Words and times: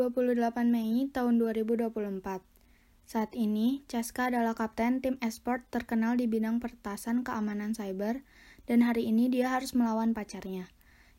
28 0.00 0.32
Mei 0.64 1.12
tahun 1.12 1.36
2024. 1.36 2.40
Saat 3.04 3.36
ini, 3.36 3.84
Caska 3.84 4.32
adalah 4.32 4.56
kapten 4.56 5.04
tim 5.04 5.20
esport 5.20 5.68
terkenal 5.68 6.16
di 6.16 6.24
bidang 6.24 6.56
pertasan 6.56 7.20
keamanan 7.20 7.76
cyber, 7.76 8.24
dan 8.64 8.80
hari 8.80 9.12
ini 9.12 9.28
dia 9.28 9.52
harus 9.52 9.76
melawan 9.76 10.16
pacarnya, 10.16 10.72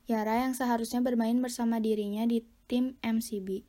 Yara 0.10 0.42
yang 0.42 0.58
seharusnya 0.58 1.06
bermain 1.06 1.38
bersama 1.38 1.78
dirinya 1.78 2.26
di 2.26 2.42
tim 2.66 2.98
MCB. 3.06 3.62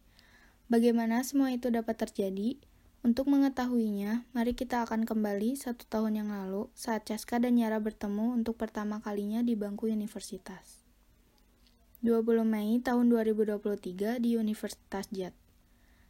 Bagaimana 0.72 1.20
semua 1.28 1.52
itu 1.52 1.68
dapat 1.68 2.00
terjadi? 2.00 2.56
Untuk 3.04 3.28
mengetahuinya, 3.28 4.24
mari 4.32 4.56
kita 4.56 4.86
akan 4.88 5.04
kembali 5.04 5.58
satu 5.58 5.84
tahun 5.90 6.24
yang 6.24 6.30
lalu 6.32 6.72
saat 6.72 7.04
Caska 7.04 7.36
dan 7.42 7.60
Yara 7.60 7.82
bertemu 7.82 8.32
untuk 8.32 8.56
pertama 8.56 9.04
kalinya 9.04 9.44
di 9.44 9.58
bangku 9.58 9.90
universitas. 9.90 10.81
20 12.02 12.42
Mei 12.42 12.82
tahun 12.82 13.06
2023 13.14 14.18
di 14.18 14.34
Universitas 14.34 15.06
Jat. 15.14 15.30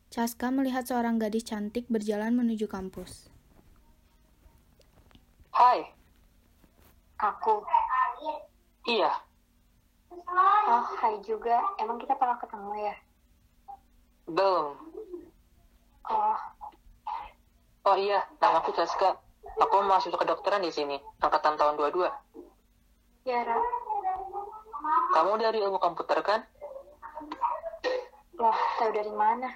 Caska 0.08 0.48
melihat 0.48 0.88
seorang 0.88 1.20
gadis 1.20 1.44
cantik 1.44 1.84
berjalan 1.92 2.32
menuju 2.32 2.64
kampus. 2.64 3.28
Hai, 5.52 5.84
Aku. 7.20 7.60
iya, 8.88 9.12
Oh, 10.64 10.84
hai 10.96 11.20
juga. 11.24 11.60
Emang 11.76 12.00
kita 12.00 12.16
pernah 12.16 12.40
ketemu 12.40 12.72
ya? 12.88 12.96
belum. 14.32 14.66
Oh, 16.08 16.38
Oh 17.82 17.96
iya, 17.98 18.22
nama 18.38 18.62
aku 18.62 18.70
Caska. 18.72 19.18
Aku 19.58 19.74
mahasiswa 19.82 20.14
kedokteran 20.14 20.62
di 20.62 20.70
sini, 20.70 20.96
angkatan 21.18 21.58
tahun 21.58 21.74
22. 21.76 22.06
Yara. 23.26 23.58
Kamu 25.12 25.38
dari 25.38 25.58
ilmu 25.62 25.78
komputer 25.78 26.18
kan? 26.26 26.40
Loh, 28.38 28.58
tahu 28.80 28.90
dari 28.90 29.12
mana? 29.14 29.48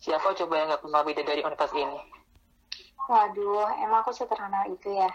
Siapa 0.00 0.32
coba 0.36 0.54
yang 0.60 0.72
gak 0.72 0.82
kenal 0.84 1.02
beda 1.04 1.22
dari 1.24 1.40
universitas 1.40 1.72
ini? 1.76 1.98
Waduh, 3.08 3.68
emang 3.80 4.04
aku 4.04 4.12
seterkenal 4.12 4.68
itu 4.68 4.92
ya? 4.92 5.08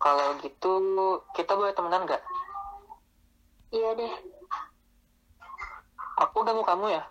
Kalau 0.00 0.36
gitu, 0.40 0.72
kita 1.36 1.52
boleh 1.56 1.72
temenan 1.76 2.08
gak? 2.08 2.20
Iya 3.72 3.90
deh. 3.96 4.12
Aku 6.24 6.46
ganggu 6.46 6.62
kamu 6.62 6.94
ya? 6.94 7.02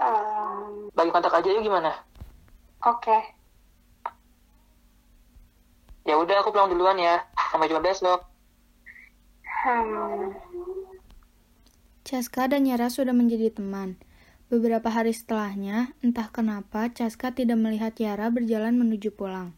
Em, 0.00 0.88
Bagi 0.94 1.10
kontak 1.10 1.34
aja 1.34 1.48
yuk 1.50 1.64
gimana? 1.64 1.92
Oke. 2.86 3.18
Ya 6.08 6.16
udah, 6.16 6.40
aku 6.40 6.54
pulang 6.54 6.72
duluan 6.72 6.96
ya. 6.96 7.20
Sampai 7.52 7.68
jumpa 7.68 7.84
besok. 7.84 8.29
Hmm. 9.60 10.32
Caska 12.00 12.48
dan 12.48 12.64
Yara 12.64 12.88
sudah 12.88 13.12
menjadi 13.12 13.52
teman. 13.52 14.00
Beberapa 14.48 14.88
hari 14.88 15.12
setelahnya, 15.12 15.92
entah 16.00 16.32
kenapa 16.32 16.88
Caska 16.88 17.36
tidak 17.36 17.60
melihat 17.60 17.92
Yara 18.00 18.32
berjalan 18.32 18.80
menuju 18.80 19.12
pulang. 19.12 19.52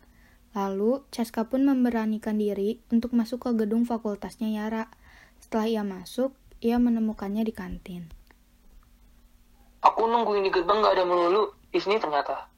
Lalu, 0.59 1.07
Caska 1.15 1.47
pun 1.47 1.63
memberanikan 1.63 2.35
diri 2.35 2.83
untuk 2.91 3.15
masuk 3.15 3.47
ke 3.47 3.63
gedung 3.63 3.87
fakultasnya 3.87 4.51
Yara. 4.51 4.91
Setelah 5.39 5.71
ia 5.71 5.83
masuk, 5.87 6.35
ia 6.59 6.83
menemukannya 6.83 7.47
di 7.47 7.55
kantin. 7.55 8.11
Aku 9.87 10.11
nungguin 10.11 10.43
di 10.43 10.51
gerbang 10.51 10.83
gak 10.83 10.99
ada 10.99 11.07
melulu. 11.07 11.55
Di 11.71 11.79
sini 11.79 12.03
ternyata. 12.03 12.51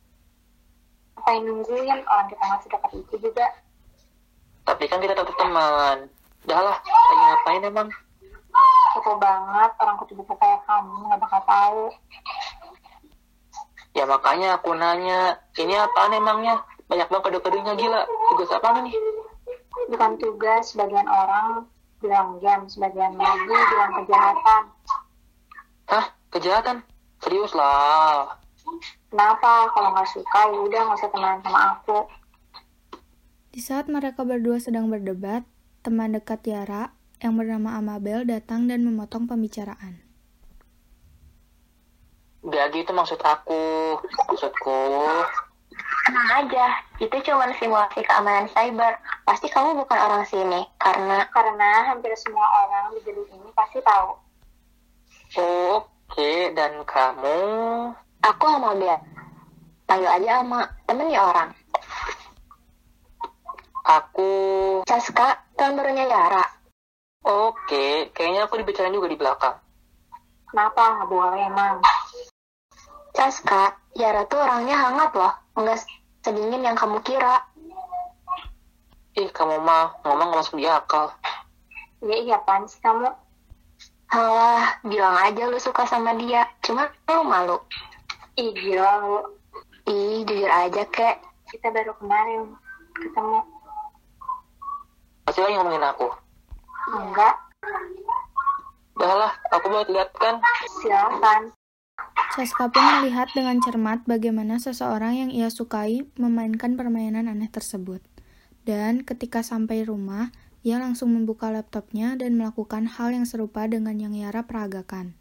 Ngapain 1.21 1.45
nungguin 1.45 2.09
orang 2.09 2.29
kita 2.33 2.45
masih 2.49 2.69
dekat 2.73 2.91
itu 3.05 3.15
juga? 3.21 3.47
Tapi 4.65 4.85
kan 4.89 4.97
kita 5.05 5.13
tetap 5.13 5.37
teman. 5.37 6.09
Udah 6.45 6.61
lah, 6.61 6.77
lagi 6.85 7.25
ngapain 7.25 7.63
emang? 7.65 7.89
Kepo 8.95 9.17
banget, 9.17 9.71
orang 9.81 9.97
kutu-kutu 9.97 10.35
kayak 10.37 10.61
kamu 10.69 11.09
nggak 11.09 11.21
bakal 11.25 11.41
tahu. 11.49 11.85
Ya 13.97 14.05
makanya 14.05 14.61
aku 14.61 14.77
nanya, 14.77 15.41
ini 15.57 15.73
apaan 15.73 16.13
emangnya? 16.13 16.61
Banyak 16.91 17.09
banget 17.09 17.25
kode-kodenya 17.31 17.73
gila. 17.81 18.05
Tugas 18.05 18.53
apa 18.53 18.85
nih? 18.85 18.95
Bukan 19.89 20.21
tugas, 20.21 20.77
sebagian 20.77 21.09
orang 21.09 21.65
bilang 22.05 22.37
game, 22.45 22.69
sebagian 22.69 23.17
lagi 23.17 23.49
bilang 23.49 23.93
kejahatan. 24.05 24.63
Hah? 25.89 26.05
Kejahatan? 26.29 26.77
Serius 27.25 27.57
lah. 27.57 28.37
Kenapa? 29.09 29.73
Kalau 29.73 29.97
nggak 29.97 30.09
suka, 30.13 30.41
ya 30.53 30.59
udah 30.61 30.81
nggak 30.91 30.99
usah 31.01 31.11
temenan 31.15 31.41
sama 31.41 31.61
aku. 31.79 31.99
Di 33.55 33.61
saat 33.63 33.87
mereka 33.87 34.27
berdua 34.27 34.59
sedang 34.59 34.91
berdebat, 34.91 35.47
teman 35.85 36.17
dekat 36.17 36.41
Yara 36.49 36.97
yang 37.21 37.37
bernama 37.37 37.77
Amabel 37.77 38.25
datang 38.25 38.65
dan 38.65 38.81
memotong 38.89 39.29
pembicaraan. 39.29 40.01
Gak 42.49 42.73
gitu 42.73 42.97
maksud 42.97 43.21
aku. 43.21 44.01
Maksudku, 44.33 44.81
Tenang 46.05 46.31
aja, 46.45 46.67
itu 47.01 47.17
cuma 47.25 47.49
simulasi 47.57 48.05
keamanan 48.05 48.49
cyber. 48.53 48.97
Pasti 49.25 49.49
kamu 49.49 49.85
bukan 49.85 49.99
orang 50.01 50.25
sini, 50.29 50.65
karena 50.77 51.25
Karena 51.33 51.89
hampir 51.89 52.13
semua 52.17 52.45
orang 52.65 52.93
di 52.97 53.01
gedung 53.05 53.29
ini 53.33 53.49
pasti 53.57 53.81
tahu. 53.81 54.13
oke, 55.41 56.33
dan 56.53 56.85
kamu... 56.85 57.39
aku 58.21 58.45
sama 58.45 58.77
Bel. 58.77 59.01
Panggil 59.89 60.11
aja 60.13 60.45
sama 60.45 60.61
temennya 60.85 61.21
orang. 61.21 61.51
Aku... 63.85 64.31
Caska, 64.85 65.44
tahun 65.55 65.79
barunya 65.79 66.05
Yara. 66.07 66.45
Oke, 67.25 68.13
kayaknya 68.13 68.45
aku 68.45 68.61
dibicarain 68.61 68.93
juga 68.93 69.09
di 69.09 69.17
belakang. 69.17 69.57
Kenapa 70.51 70.83
nggak 70.99 71.09
boleh 71.09 71.41
emang? 71.49 71.81
Caska, 73.15 73.79
Yara 73.97 74.29
tuh 74.29 74.43
orangnya 74.43 74.77
hangat 74.77 75.11
loh. 75.17 75.33
Nggak 75.57 75.87
sedingin 76.21 76.67
yang 76.67 76.77
kamu 76.77 77.01
kira. 77.01 77.41
Ih, 79.15 79.31
kamu 79.31 79.63
mah 79.63 79.95
ngomong 80.03 80.35
gak 80.35 80.41
masuk 80.43 80.59
di 80.59 80.67
akal. 80.67 81.15
Iya 82.03 82.17
iya 82.27 82.37
apaan 82.43 82.67
sih 82.67 82.83
kamu? 82.83 83.07
Alah, 84.11 84.83
bilang 84.83 85.15
aja 85.23 85.47
lu 85.47 85.59
suka 85.63 85.87
sama 85.87 86.19
dia. 86.19 86.51
Cuma 86.67 86.91
lu 87.07 87.23
malu. 87.23 87.63
Ih 88.35 88.51
gila 88.51 88.99
lu. 89.07 89.19
Ih, 89.87 90.27
jujur 90.27 90.51
aja 90.51 90.83
kek. 90.91 91.23
Kita 91.47 91.71
baru 91.71 91.95
kemarin 92.03 92.59
ketemu. 92.99 93.54
Pasti 95.25 95.41
lagi 95.41 95.57
ngomongin 95.57 95.85
aku. 95.85 96.09
Enggak, 96.93 97.35
Udah 98.95 99.11
lah, 99.19 99.33
aku 99.51 99.67
boleh 99.73 99.89
lihat 99.91 100.15
kan? 100.15 100.39
silakan. 100.79 101.51
Caska 102.37 102.71
pun 102.71 102.85
melihat 103.01 103.27
dengan 103.35 103.59
cermat 103.59 104.07
bagaimana 104.07 104.63
seseorang 104.63 105.19
yang 105.19 105.31
ia 105.35 105.51
sukai 105.51 106.07
memainkan 106.15 106.79
permainan 106.79 107.27
aneh 107.27 107.51
tersebut. 107.51 108.03
Dan 108.63 109.03
ketika 109.03 109.43
sampai 109.43 109.83
rumah, 109.83 110.31
ia 110.63 110.79
langsung 110.79 111.13
membuka 111.13 111.51
laptopnya 111.51 112.17
dan 112.17 112.39
melakukan 112.39 112.87
hal 112.87 113.13
yang 113.13 113.27
serupa 113.27 113.67
dengan 113.67 113.99
yang 113.99 114.15
Yara 114.15 114.47
peragakan. 114.47 115.19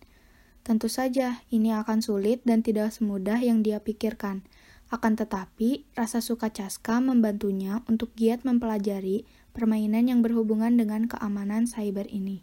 Tentu 0.63 0.87
saja, 0.87 1.43
ini 1.51 1.75
akan 1.75 1.99
sulit 1.99 2.39
dan 2.47 2.63
tidak 2.63 2.95
semudah 2.95 3.41
yang 3.43 3.65
dia 3.65 3.83
pikirkan. 3.83 4.47
Akan 4.87 5.17
tetapi, 5.19 5.89
rasa 5.97 6.23
suka 6.23 6.53
Caska 6.53 7.03
membantunya 7.03 7.83
untuk 7.91 8.15
giat 8.15 8.45
mempelajari 8.47 9.27
permainan 9.53 10.09
yang 10.09 10.19
berhubungan 10.19 10.75
dengan 10.75 11.05
keamanan 11.05 11.69
cyber 11.69 12.09
ini. 12.09 12.41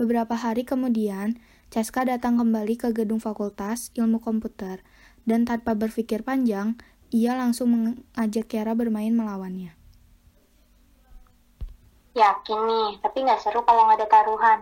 Beberapa 0.00 0.34
hari 0.34 0.64
kemudian, 0.64 1.38
Caska 1.68 2.08
datang 2.08 2.40
kembali 2.40 2.80
ke 2.80 2.90
gedung 2.96 3.20
fakultas 3.20 3.92
ilmu 3.92 4.18
komputer, 4.18 4.80
dan 5.28 5.44
tanpa 5.44 5.76
berpikir 5.76 6.24
panjang, 6.24 6.80
ia 7.12 7.36
langsung 7.36 7.70
mengajak 7.70 8.48
Kiara 8.48 8.72
bermain 8.72 9.12
melawannya. 9.12 9.76
Yakin 12.16 12.60
nih, 12.66 12.90
tapi 13.04 13.24
nggak 13.24 13.40
seru 13.40 13.62
kalau 13.68 13.88
nggak 13.88 14.04
ada 14.04 14.08
taruhan. 14.08 14.60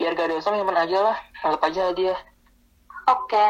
Biar 0.00 0.18
gak 0.18 0.34
dosa, 0.34 0.50
nyimpen 0.50 0.74
aja 0.74 0.98
lah. 0.98 1.18
Anggap 1.46 1.62
aja 1.70 1.94
dia. 1.94 2.16
Oke, 3.06 3.46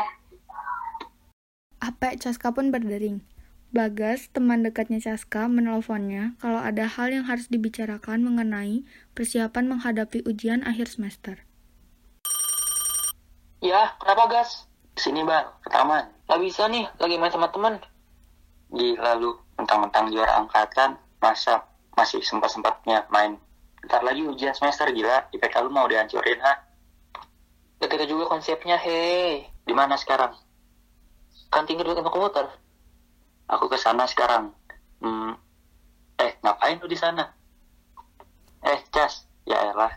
Ape 1.82 2.14
Caska 2.14 2.54
pun 2.54 2.70
berdering. 2.70 3.26
Bagas, 3.72 4.28
teman 4.28 4.60
dekatnya 4.60 5.00
Caska, 5.00 5.48
menelponnya 5.48 6.36
kalau 6.44 6.60
ada 6.60 6.84
hal 6.84 7.08
yang 7.08 7.24
harus 7.24 7.48
dibicarakan 7.48 8.20
mengenai 8.20 8.84
persiapan 9.16 9.64
menghadapi 9.64 10.20
ujian 10.28 10.60
akhir 10.60 10.92
semester. 10.92 11.40
Ya, 13.64 13.96
kenapa 13.96 14.28
gas? 14.28 14.68
Sini 15.00 15.24
bang, 15.24 15.48
ke 15.64 15.72
taman. 15.72 16.04
Gak 16.28 16.40
bisa 16.44 16.68
nih, 16.68 16.84
lagi 17.00 17.16
main 17.16 17.32
sama 17.32 17.48
temen. 17.48 17.80
Gila 18.76 19.16
lu, 19.16 19.40
mentang-mentang 19.56 20.12
juara 20.12 20.36
angkatan, 20.36 21.00
masa 21.24 21.64
masih 21.96 22.20
sempat-sempatnya 22.20 23.08
main. 23.08 23.40
Ntar 23.88 24.04
lagi 24.04 24.20
ujian 24.28 24.52
semester 24.52 24.92
gila, 24.92 25.32
IPK 25.32 25.64
lu 25.64 25.72
mau 25.72 25.88
dihancurin 25.88 26.44
ha? 26.44 26.60
Gak 27.80 28.04
juga 28.04 28.28
konsepnya, 28.28 28.76
hei. 28.76 29.48
Di 29.64 29.72
mana 29.72 29.96
sekarang? 29.96 30.36
Kan 31.48 31.64
tinggal 31.64 31.96
di 31.96 32.04
komputer. 32.04 32.61
Aku 33.52 33.68
ke 33.68 33.76
sana 33.76 34.08
sekarang. 34.08 34.56
Hmm, 35.04 35.36
eh 36.16 36.32
ngapain 36.40 36.80
lu 36.80 36.88
di 36.88 36.96
sana? 36.96 37.28
Eh 38.64 38.80
Cas, 38.88 39.28
ya 39.44 39.60
elah. 39.76 39.92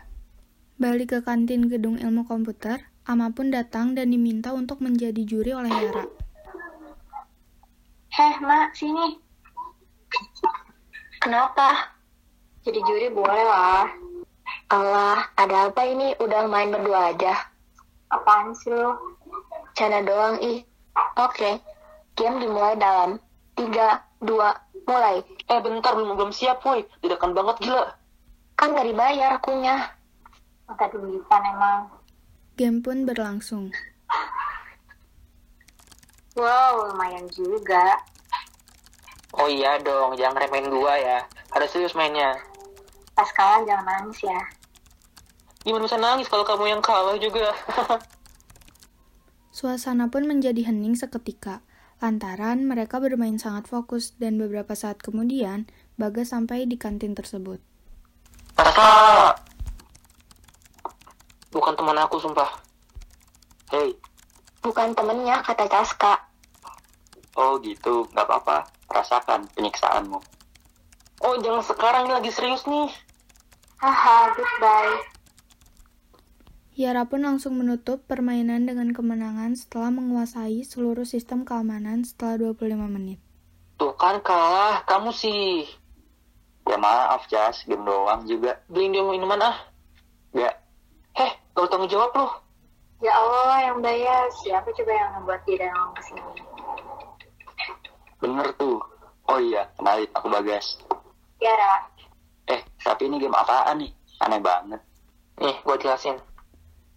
Balik 0.76 1.16
ke 1.16 1.18
kantin 1.24 1.72
gedung 1.72 1.96
ilmu 1.96 2.28
komputer, 2.28 2.84
Ama 3.06 3.30
pun 3.30 3.54
datang 3.54 3.94
dan 3.94 4.10
diminta 4.10 4.50
untuk 4.50 4.82
menjadi 4.82 5.22
juri 5.22 5.54
oleh 5.54 5.70
Yara. 5.70 6.10
Heh, 8.10 8.34
Mak, 8.42 8.74
sini. 8.74 9.14
Kenapa? 11.22 11.94
Jadi 12.66 12.82
juri 12.82 13.06
boleh 13.14 13.46
lah. 13.46 13.86
Allah, 14.74 15.22
ada 15.38 15.70
apa 15.70 15.86
ini? 15.86 16.18
Udah 16.18 16.50
main 16.50 16.74
berdua 16.74 17.14
aja. 17.14 17.46
Apaan 18.10 18.58
sih 18.58 18.74
lo? 18.74 18.98
Canda 19.78 20.02
doang, 20.02 20.42
ih. 20.42 20.66
Oke, 21.14 21.62
game 22.18 22.42
dimulai 22.42 22.74
dalam 22.74 23.22
3, 23.56 23.72
2, 24.20 24.86
mulai. 24.86 25.24
Eh 25.48 25.60
bentar, 25.64 25.92
belum, 25.96 26.14
belum 26.14 26.32
siap 26.32 26.60
woi. 26.62 26.84
Didakan 27.00 27.32
banget 27.32 27.56
gila. 27.64 27.96
Kan 28.56 28.76
gak 28.76 28.86
dibayar 28.86 29.36
akunya. 29.36 29.96
Mata 30.68 30.86
duitan 30.92 31.42
emang. 31.44 31.82
Game 32.56 32.80
pun 32.80 33.04
berlangsung. 33.04 33.72
Wow, 36.36 36.92
lumayan 36.92 37.24
juga. 37.32 37.96
Oh 39.36 39.48
iya 39.48 39.76
dong, 39.80 40.16
jangan 40.16 40.40
remehin 40.40 40.68
gua 40.72 40.96
ya. 40.96 41.18
Harus 41.52 41.68
serius 41.72 41.96
mainnya. 41.96 42.36
Pas 43.16 43.28
kalah 43.32 43.64
jangan 43.64 43.84
nangis 43.84 44.20
ya. 44.24 44.40
Gimana 45.64 45.84
bisa 45.88 45.98
nangis 46.00 46.28
kalau 46.28 46.44
kamu 46.44 46.76
yang 46.76 46.82
kalah 46.84 47.16
juga? 47.16 47.52
Suasana 49.56 50.12
pun 50.12 50.28
menjadi 50.28 50.68
hening 50.68 50.96
seketika, 50.96 51.64
lantaran 52.00 52.68
mereka 52.68 53.00
bermain 53.00 53.40
sangat 53.40 53.66
fokus 53.70 54.12
dan 54.20 54.36
beberapa 54.36 54.76
saat 54.76 55.00
kemudian, 55.00 55.68
Bagas 55.96 56.28
sampai 56.28 56.68
di 56.68 56.76
kantin 56.76 57.16
tersebut. 57.16 57.56
Rasa! 58.52 59.32
Bukan 61.48 61.72
teman 61.72 61.96
aku, 61.96 62.20
sumpah. 62.20 62.52
Hei, 63.72 63.96
Bukan 64.60 64.92
temennya, 64.92 65.40
kata 65.40 65.64
Caska. 65.70 66.20
oh 67.38 67.56
gitu, 67.64 68.04
nggak 68.12 68.28
apa-apa. 68.28 68.68
Rasakan 68.92 69.48
penyiksaanmu. 69.56 70.20
Oh, 71.24 71.34
jangan 71.40 71.64
sekarang, 71.64 72.12
ini 72.12 72.18
lagi 72.18 72.28
serius 72.28 72.68
nih. 72.68 72.92
Haha, 73.80 74.36
goodbye. 74.36 75.15
Yara 76.76 77.08
pun 77.08 77.24
langsung 77.24 77.56
menutup 77.56 78.04
permainan 78.04 78.68
dengan 78.68 78.92
kemenangan 78.92 79.56
setelah 79.56 79.88
menguasai 79.88 80.60
seluruh 80.60 81.08
sistem 81.08 81.48
keamanan 81.48 82.04
setelah 82.04 82.52
25 82.52 82.76
menit. 82.84 83.16
Tuh 83.80 83.96
kan 83.96 84.20
kalah, 84.20 84.84
kamu 84.84 85.08
sih. 85.08 85.64
Ya 86.68 86.76
maaf, 86.76 87.24
Jas, 87.32 87.64
game 87.64 87.80
doang 87.80 88.28
juga. 88.28 88.60
Beliin 88.68 88.92
dia 88.92 89.00
minuman 89.00 89.40
ah. 89.40 89.56
Nggak, 90.36 90.54
Heh, 91.16 91.32
gak 91.56 91.62
bertanggung 91.64 91.88
jawab 91.88 92.12
loh. 92.12 92.32
Ya 93.00 93.12
Allah 93.16 93.72
yang 93.72 93.80
bayar. 93.80 94.28
Siapa 94.44 94.68
coba 94.68 94.92
yang 94.92 95.10
membuat 95.16 95.40
dia 95.48 95.56
datang 95.64 95.96
ke 95.96 96.02
sini? 96.12 96.22
bener 98.16 98.48
tuh. 98.56 98.80
Oh 99.28 99.40
iya, 99.40 99.68
kenalin 99.76 100.08
aku 100.12 100.28
Bagas. 100.28 100.76
Yara, 101.40 101.88
Eh, 102.48 102.60
tapi 102.80 103.08
ini 103.08 103.16
game 103.16 103.36
apaan 103.36 103.80
nih? 103.80 103.92
Aneh 104.20 104.40
banget. 104.40 104.80
Nih, 105.40 105.56
gua 105.64 105.76
jelasin. 105.76 106.16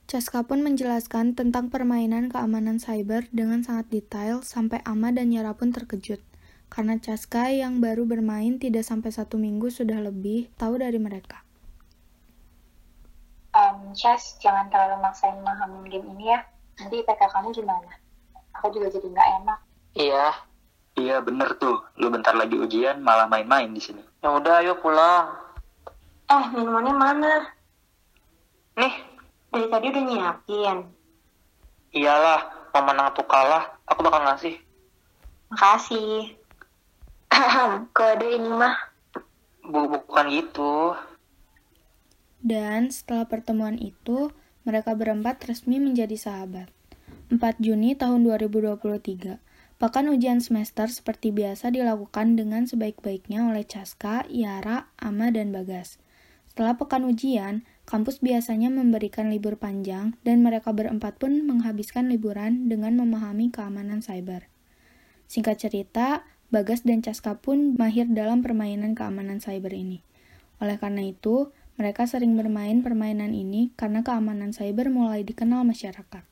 Caska 0.09 0.41
pun 0.41 0.65
menjelaskan 0.65 1.37
tentang 1.37 1.69
permainan 1.69 2.33
keamanan 2.33 2.81
cyber 2.81 3.29
dengan 3.29 3.61
sangat 3.61 3.93
detail 3.93 4.41
sampai 4.41 4.81
Ama 4.81 5.13
dan 5.13 5.29
Yara 5.29 5.53
pun 5.53 5.69
terkejut. 5.69 6.17
Karena 6.65 6.97
Caska 6.97 7.53
yang 7.53 7.77
baru 7.77 8.09
bermain 8.09 8.57
tidak 8.57 8.89
sampai 8.89 9.13
satu 9.13 9.37
minggu 9.37 9.69
sudah 9.69 10.01
lebih 10.01 10.49
tahu 10.57 10.81
dari 10.81 10.97
mereka. 10.97 11.45
um, 13.53 13.93
Chas, 13.93 14.41
jangan 14.41 14.65
terlalu 14.73 14.97
maksain 14.97 15.37
memahamin 15.45 15.85
game 15.85 16.09
ini 16.17 16.33
ya. 16.33 16.41
Nanti 16.81 17.05
IPK 17.05 17.21
kamu 17.29 17.53
gimana? 17.53 17.93
Aku 18.57 18.73
juga 18.73 18.89
jadi 18.89 19.13
nggak 19.13 19.29
enak. 19.45 19.59
Iya. 19.93 20.27
Iya 20.97 21.21
bener 21.21 21.53
tuh, 21.61 21.85
lu 22.01 22.09
bentar 22.09 22.33
lagi 22.33 22.57
ujian 22.57 22.97
malah 23.05 23.29
main-main 23.29 23.69
di 23.69 23.77
sini. 23.77 24.01
Ya 24.25 24.33
udah, 24.33 24.65
ayo 24.65 24.73
pulang. 24.81 25.37
Eh, 26.33 26.45
minumannya 26.57 26.93
mana? 26.97 27.33
Nih, 28.73 28.93
Dari 29.49 29.65
tadi 29.65 29.85
udah 29.89 30.03
nyiapin. 30.05 30.77
iyalah, 31.89 32.69
mau 32.69 32.85
menang 32.85 33.09
atau 33.09 33.25
kalah, 33.25 33.65
aku 33.89 34.05
bakal 34.05 34.21
ngasih. 34.29 34.55
Makasih. 35.49 36.37
Kode 37.97 38.27
ini 38.29 38.49
mah. 38.53 38.77
Bu 39.65 39.89
bukan 39.89 40.29
gitu. 40.29 40.93
Dan 42.45 42.93
setelah 42.93 43.25
pertemuan 43.25 43.81
itu, 43.81 44.29
mereka 44.69 44.93
berempat 44.93 45.41
resmi 45.49 45.81
menjadi 45.81 46.13
sahabat. 46.13 46.69
4 47.33 47.41
Juni 47.57 47.97
tahun 47.97 48.25
2023. 48.25 49.41
Pekan 49.79 50.11
ujian 50.11 50.43
semester 50.43 50.91
seperti 50.91 51.31
biasa 51.31 51.71
dilakukan 51.71 52.35
dengan 52.35 52.67
sebaik-baiknya 52.67 53.47
oleh 53.47 53.63
Caska, 53.63 54.27
Yara, 54.27 54.91
Ama, 54.99 55.31
dan 55.31 55.55
Bagas. 55.55 55.97
Setelah 56.49 56.75
pekan 56.75 57.07
ujian, 57.07 57.63
kampus 57.89 58.21
biasanya 58.21 58.69
memberikan 58.69 59.33
libur 59.33 59.57
panjang 59.57 60.13
dan 60.21 60.45
mereka 60.45 60.69
berempat 60.69 61.17
pun 61.17 61.41
menghabiskan 61.49 62.05
liburan 62.05 62.69
dengan 62.69 62.93
memahami 62.93 63.49
keamanan 63.49 64.05
cyber. 64.05 64.45
Singkat 65.25 65.57
cerita, 65.57 66.21
Bagas 66.53 66.85
dan 66.85 67.01
Caska 67.01 67.41
pun 67.41 67.73
mahir 67.77 68.05
dalam 68.09 68.45
permainan 68.45 68.93
keamanan 68.93 69.41
cyber 69.41 69.73
ini. 69.73 70.05
Oleh 70.61 70.77
karena 70.77 71.01
itu, 71.01 71.49
mereka 71.81 72.05
sering 72.05 72.37
bermain 72.37 72.85
permainan 72.85 73.33
ini 73.33 73.73
karena 73.73 74.05
keamanan 74.05 74.53
cyber 74.53 74.93
mulai 74.93 75.25
dikenal 75.25 75.65
masyarakat. 75.65 76.25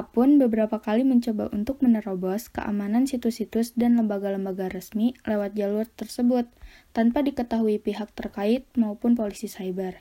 Pun 0.00 0.40
beberapa 0.40 0.80
kali 0.80 1.04
mencoba 1.04 1.52
untuk 1.52 1.84
menerobos 1.84 2.48
keamanan 2.48 3.04
situs-situs 3.04 3.76
dan 3.76 4.00
lembaga-lembaga 4.00 4.72
resmi 4.72 5.12
lewat 5.28 5.52
jalur 5.52 5.84
tersebut 5.84 6.48
tanpa 6.96 7.20
diketahui 7.20 7.76
pihak 7.76 8.08
terkait 8.16 8.64
maupun 8.80 9.12
polisi 9.12 9.52
cyber. 9.52 10.00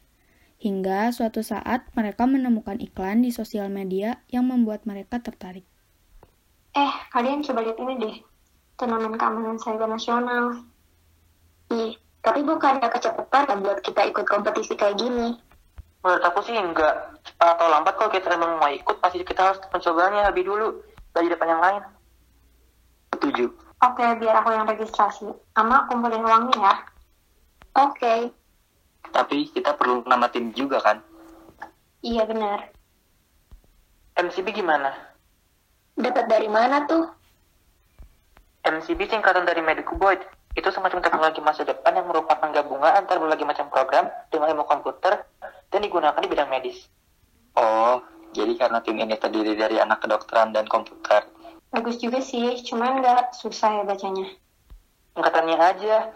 Hingga 0.63 1.11
suatu 1.11 1.43
saat 1.43 1.91
mereka 1.91 2.23
menemukan 2.23 2.79
iklan 2.79 3.27
di 3.27 3.35
sosial 3.35 3.67
media 3.67 4.23
yang 4.31 4.47
membuat 4.47 4.87
mereka 4.87 5.19
tertarik. 5.19 5.67
Eh, 6.71 6.93
kalian 7.11 7.43
coba 7.43 7.59
lihat 7.67 7.77
ini 7.83 7.93
deh. 7.99 8.15
Turnamen 8.79 9.19
keamanan 9.19 9.59
cyber 9.59 9.91
nasional. 9.91 10.63
Ih, 11.75 11.99
tapi 12.23 12.47
bukannya 12.47 12.87
kecepatan 12.87 13.59
buat 13.59 13.83
kita 13.83 14.07
ikut 14.07 14.23
kompetisi 14.23 14.79
kayak 14.79 14.95
gini. 14.95 15.50
Menurut 16.01 16.23
aku 16.25 16.39
sih 16.45 16.57
enggak. 16.57 17.13
Cepat 17.21 17.57
atau 17.57 17.67
lambat 17.69 17.93
kalau 17.97 18.09
kita 18.09 18.33
memang 18.33 18.57
mau 18.57 18.71
ikut, 18.73 18.97
pasti 18.97 19.21
kita 19.21 19.53
harus 19.53 19.61
mencobanya 19.69 20.29
lebih 20.33 20.49
dulu. 20.49 20.81
Dari 21.13 21.27
depan 21.29 21.47
yang 21.53 21.61
lain. 21.61 21.81
Setuju. 23.13 23.45
Oke, 23.81 24.05
biar 24.21 24.35
aku 24.41 24.49
yang 24.53 24.65
registrasi. 24.65 25.29
Ama 25.57 25.85
kumpulin 25.89 26.25
uangnya 26.25 26.57
ya. 26.57 26.75
Oke, 27.87 28.35
Tapi 29.11 29.47
kita 29.51 29.75
perlu 29.75 30.03
nama 30.07 30.27
tim 30.27 30.51
juga 30.55 30.79
kan? 30.83 30.99
Iya 32.03 32.27
benar. 32.27 32.71
MCB 34.19 34.51
gimana? 34.55 34.91
dapat 36.01 36.25
dari 36.27 36.49
mana 36.49 36.83
tuh? 36.89 37.05
MCB 38.65 39.09
singkatan 39.09 39.45
dari 39.45 39.61
Medical 39.61 39.97
Board. 39.97 40.21
Itu 40.53 40.67
semacam 40.67 40.99
teknologi 40.99 41.39
masa 41.39 41.63
depan 41.63 41.95
yang 41.95 42.11
merupakan 42.11 42.51
gabungan 42.51 42.91
antara 42.91 43.23
berbagai 43.23 43.47
macam 43.47 43.71
program 43.71 44.05
dengan 44.27 44.51
ilmu 44.51 44.67
komputer 44.67 45.23
dan 45.71 45.79
digunakan 45.81 46.19
di 46.19 46.29
bidang 46.29 46.51
medis. 46.51 46.85
Oh, 47.55 48.03
jadi 48.35 48.53
karena 48.59 48.79
tim 48.83 48.99
ini 48.99 49.15
terdiri 49.15 49.55
dari 49.55 49.79
anak 49.79 50.03
kedokteran 50.03 50.51
dan 50.51 50.67
komputer. 50.67 51.25
Bagus 51.71 51.99
juga 52.03 52.19
sih, 52.19 52.59
cuman 52.67 52.99
nggak 52.99 53.35
susah 53.39 53.81
ya 53.81 53.83
bacanya. 53.87 54.27
Angkatannya 55.15 55.57
aja, 55.57 56.11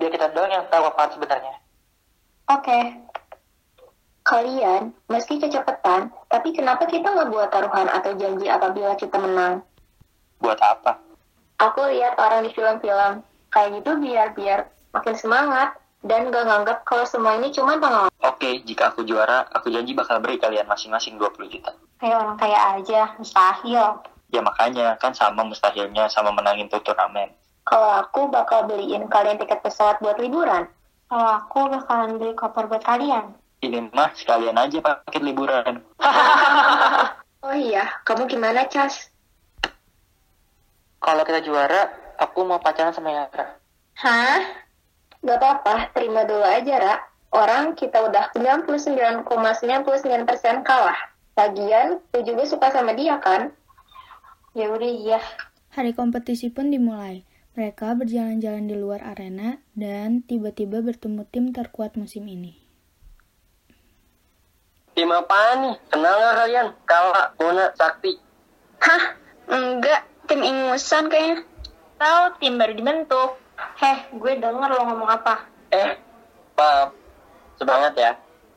biar 0.00 0.10
kita 0.12 0.32
doang 0.32 0.52
yang 0.52 0.64
tahu 0.72 0.88
apa 0.88 1.12
sebenarnya. 1.12 1.54
Oke, 2.44 2.80
Kalian, 4.24 4.96
meski 5.12 5.36
kecepatan, 5.36 6.08
tapi 6.32 6.56
kenapa 6.56 6.88
kita 6.88 7.12
nggak 7.12 7.28
buat 7.28 7.52
taruhan 7.52 7.92
atau 7.92 8.16
janji 8.16 8.48
apabila 8.48 8.96
kita 8.96 9.20
menang? 9.20 9.60
Buat 10.40 10.56
apa? 10.64 10.96
Aku 11.60 11.84
lihat 11.92 12.16
orang 12.16 12.48
di 12.48 12.50
film-film, 12.56 13.20
kayak 13.52 13.68
gitu 13.76 14.00
biar 14.00 14.32
biar 14.32 14.72
makin 14.96 15.12
semangat 15.12 15.76
dan 16.08 16.32
gak 16.32 16.48
nganggap 16.48 16.88
kalau 16.88 17.04
semua 17.04 17.36
ini 17.36 17.52
cuma 17.52 17.76
pengalaman. 17.76 18.13
Oke, 18.24 18.64
jika 18.64 18.88
aku 18.88 19.04
juara, 19.04 19.44
aku 19.52 19.68
janji 19.68 19.92
bakal 19.92 20.16
beri 20.16 20.40
kalian 20.40 20.64
masing-masing 20.64 21.20
20 21.20 21.44
juta. 21.52 21.76
kayak 22.00 22.16
orang 22.20 22.36
kaya 22.40 22.58
aja, 22.80 23.00
mustahil. 23.20 24.00
Ya 24.32 24.40
makanya, 24.40 24.96
kan 24.96 25.12
sama 25.12 25.44
mustahilnya 25.44 26.08
sama 26.08 26.32
menangin 26.32 26.72
tuh 26.72 26.80
turnamen. 26.80 27.28
Kalau 27.68 28.00
aku 28.00 28.32
bakal 28.32 28.64
beliin 28.64 29.08
kalian 29.12 29.36
tiket 29.36 29.60
pesawat 29.60 30.00
buat 30.00 30.16
liburan. 30.16 30.68
Kalau 31.12 31.28
aku 31.36 31.68
bakalan 31.68 32.16
beli 32.16 32.32
koper 32.32 32.64
buat 32.64 32.80
kalian. 32.80 33.36
Ini 33.60 33.92
mah 33.92 34.12
sekalian 34.16 34.56
aja 34.56 34.80
paket 34.80 35.22
liburan. 35.22 35.84
Oh 37.44 37.52
iya, 37.52 38.00
kamu 38.08 38.24
gimana, 38.24 38.64
Cas? 38.72 39.12
Kalau 40.96 41.28
kita 41.28 41.44
juara, 41.44 41.92
aku 42.16 42.40
mau 42.40 42.56
pacaran 42.56 42.96
sama 42.96 43.12
Yara. 43.12 43.60
Hah? 44.00 44.40
Gak 45.20 45.36
apa-apa, 45.36 45.92
terima 45.92 46.24
dulu 46.24 46.40
aja, 46.40 46.80
Ra. 46.80 46.96
Orang 47.34 47.74
kita 47.74 47.98
udah 47.98 48.30
99,99% 48.38 49.26
kalah. 50.62 51.10
Lagian, 51.34 51.98
lu 52.14 52.20
juga 52.22 52.46
suka 52.46 52.70
sama 52.70 52.94
dia 52.94 53.18
kan? 53.18 53.50
Ya 54.54 54.70
udah 54.70 54.86
iya. 54.86 55.18
Hari 55.74 55.98
kompetisi 55.98 56.54
pun 56.54 56.70
dimulai. 56.70 57.26
Mereka 57.58 57.98
berjalan-jalan 57.98 58.70
di 58.70 58.78
luar 58.78 59.02
arena 59.02 59.58
dan 59.74 60.22
tiba-tiba 60.22 60.78
bertemu 60.78 61.26
tim 61.26 61.50
terkuat 61.50 61.98
musim 61.98 62.22
ini. 62.30 62.54
Tim 64.94 65.10
apaan 65.10 65.58
nih? 65.58 65.76
Kenal 65.90 66.14
nggak 66.14 66.34
kalian? 66.38 66.68
Kala, 66.86 67.34
Mona, 67.42 67.66
Sakti. 67.74 68.14
Hah? 68.78 69.18
Enggak, 69.50 70.06
tim 70.30 70.38
ingusan 70.38 71.10
kayaknya. 71.10 71.42
Tahu 71.98 72.22
tim 72.38 72.54
baru 72.62 72.78
dibentuk. 72.78 73.42
Heh, 73.82 74.06
gue 74.14 74.32
denger 74.38 74.70
lo 74.70 74.86
ngomong 74.86 75.10
apa. 75.10 75.50
Eh, 75.74 75.98
maaf. 76.54 77.03
Semangat 77.58 77.94
ya. 77.94 78.12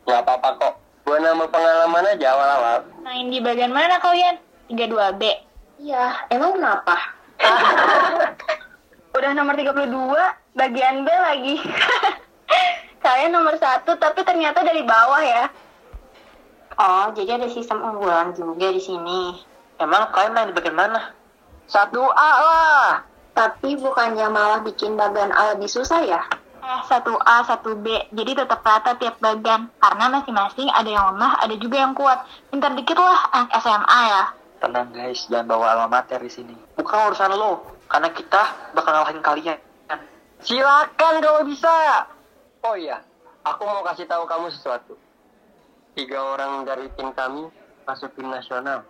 Nggak 0.07 0.21
apa-apa 0.25 0.49
kok. 0.57 0.73
Gue 1.07 1.17
nama 1.23 1.47
pengalaman 1.47 2.03
aja 2.11 2.27
awal-awal. 2.35 2.77
Main 2.99 3.31
di 3.31 3.39
bagian 3.39 3.71
mana 3.71 3.95
kalian? 4.03 4.35
32B. 4.67 5.23
Iya, 5.79 6.27
emang 6.33 6.59
kenapa? 6.59 6.95
Udah 9.17 9.31
nomor 9.31 9.55
32, 9.55 9.87
bagian 10.57 11.05
B 11.05 11.09
lagi. 11.09 11.55
Kalian 13.05 13.31
nomor 13.31 13.55
satu, 13.55 13.95
tapi 13.95 14.25
ternyata 14.27 14.65
dari 14.67 14.83
bawah 14.83 15.23
ya. 15.23 15.47
Oh, 16.77 17.09
jadi 17.15 17.39
ada 17.39 17.47
sistem 17.49 17.81
unggulan 17.81 18.35
juga 18.35 18.69
di 18.69 18.81
sini. 18.83 19.41
Emang 19.79 20.11
kalian 20.11 20.33
main 20.33 20.49
di 20.51 20.57
bagian 20.57 20.77
mana? 20.77 21.13
Satu 21.69 22.03
A 22.03 22.31
lah. 22.41 22.89
Tapi 23.37 23.77
bukannya 23.77 24.27
malah 24.27 24.59
bikin 24.65 24.97
bagian 24.97 25.29
A 25.31 25.55
lebih 25.55 25.69
susah 25.69 26.01
ya? 26.03 26.21
Eh, 26.67 26.81
satu 26.83 27.15
A, 27.23 27.47
satu 27.47 27.79
B. 27.79 27.87
Jadi 28.11 28.43
tetap 28.43 28.59
rata 28.59 28.91
tiap 28.99 29.23
bagian. 29.23 29.71
Karena 29.79 30.11
masing-masing 30.11 30.67
ada 30.67 30.89
yang 30.91 31.15
lemah, 31.15 31.39
ada 31.39 31.55
juga 31.55 31.79
yang 31.79 31.95
kuat. 31.95 32.27
Pintar 32.51 32.75
dikit 32.75 32.99
lah 32.99 33.31
anak 33.31 33.55
SMA 33.63 33.99
ya. 34.11 34.23
Tenang 34.59 34.91
guys, 34.91 35.31
jangan 35.31 35.47
bawa 35.47 35.65
alma 35.71 35.87
mater 35.87 36.19
di 36.19 36.27
sini. 36.27 36.51
Bukan 36.75 37.13
urusan 37.13 37.31
lo, 37.39 37.63
karena 37.87 38.11
kita 38.11 38.73
bakal 38.75 38.99
ngalahin 38.99 39.23
kalian. 39.23 39.59
Silakan 40.43 41.13
kalau 41.23 41.41
bisa. 41.47 42.03
Oh 42.67 42.75
iya, 42.75 42.99
aku 43.47 43.63
mau 43.63 43.85
kasih 43.87 44.03
tahu 44.03 44.27
kamu 44.27 44.51
sesuatu. 44.51 44.99
Tiga 45.95 46.19
orang 46.19 46.67
dari 46.67 46.91
tim 46.99 47.15
kami 47.15 47.47
masuk 47.87 48.11
tim 48.19 48.27
nasional. 48.27 48.83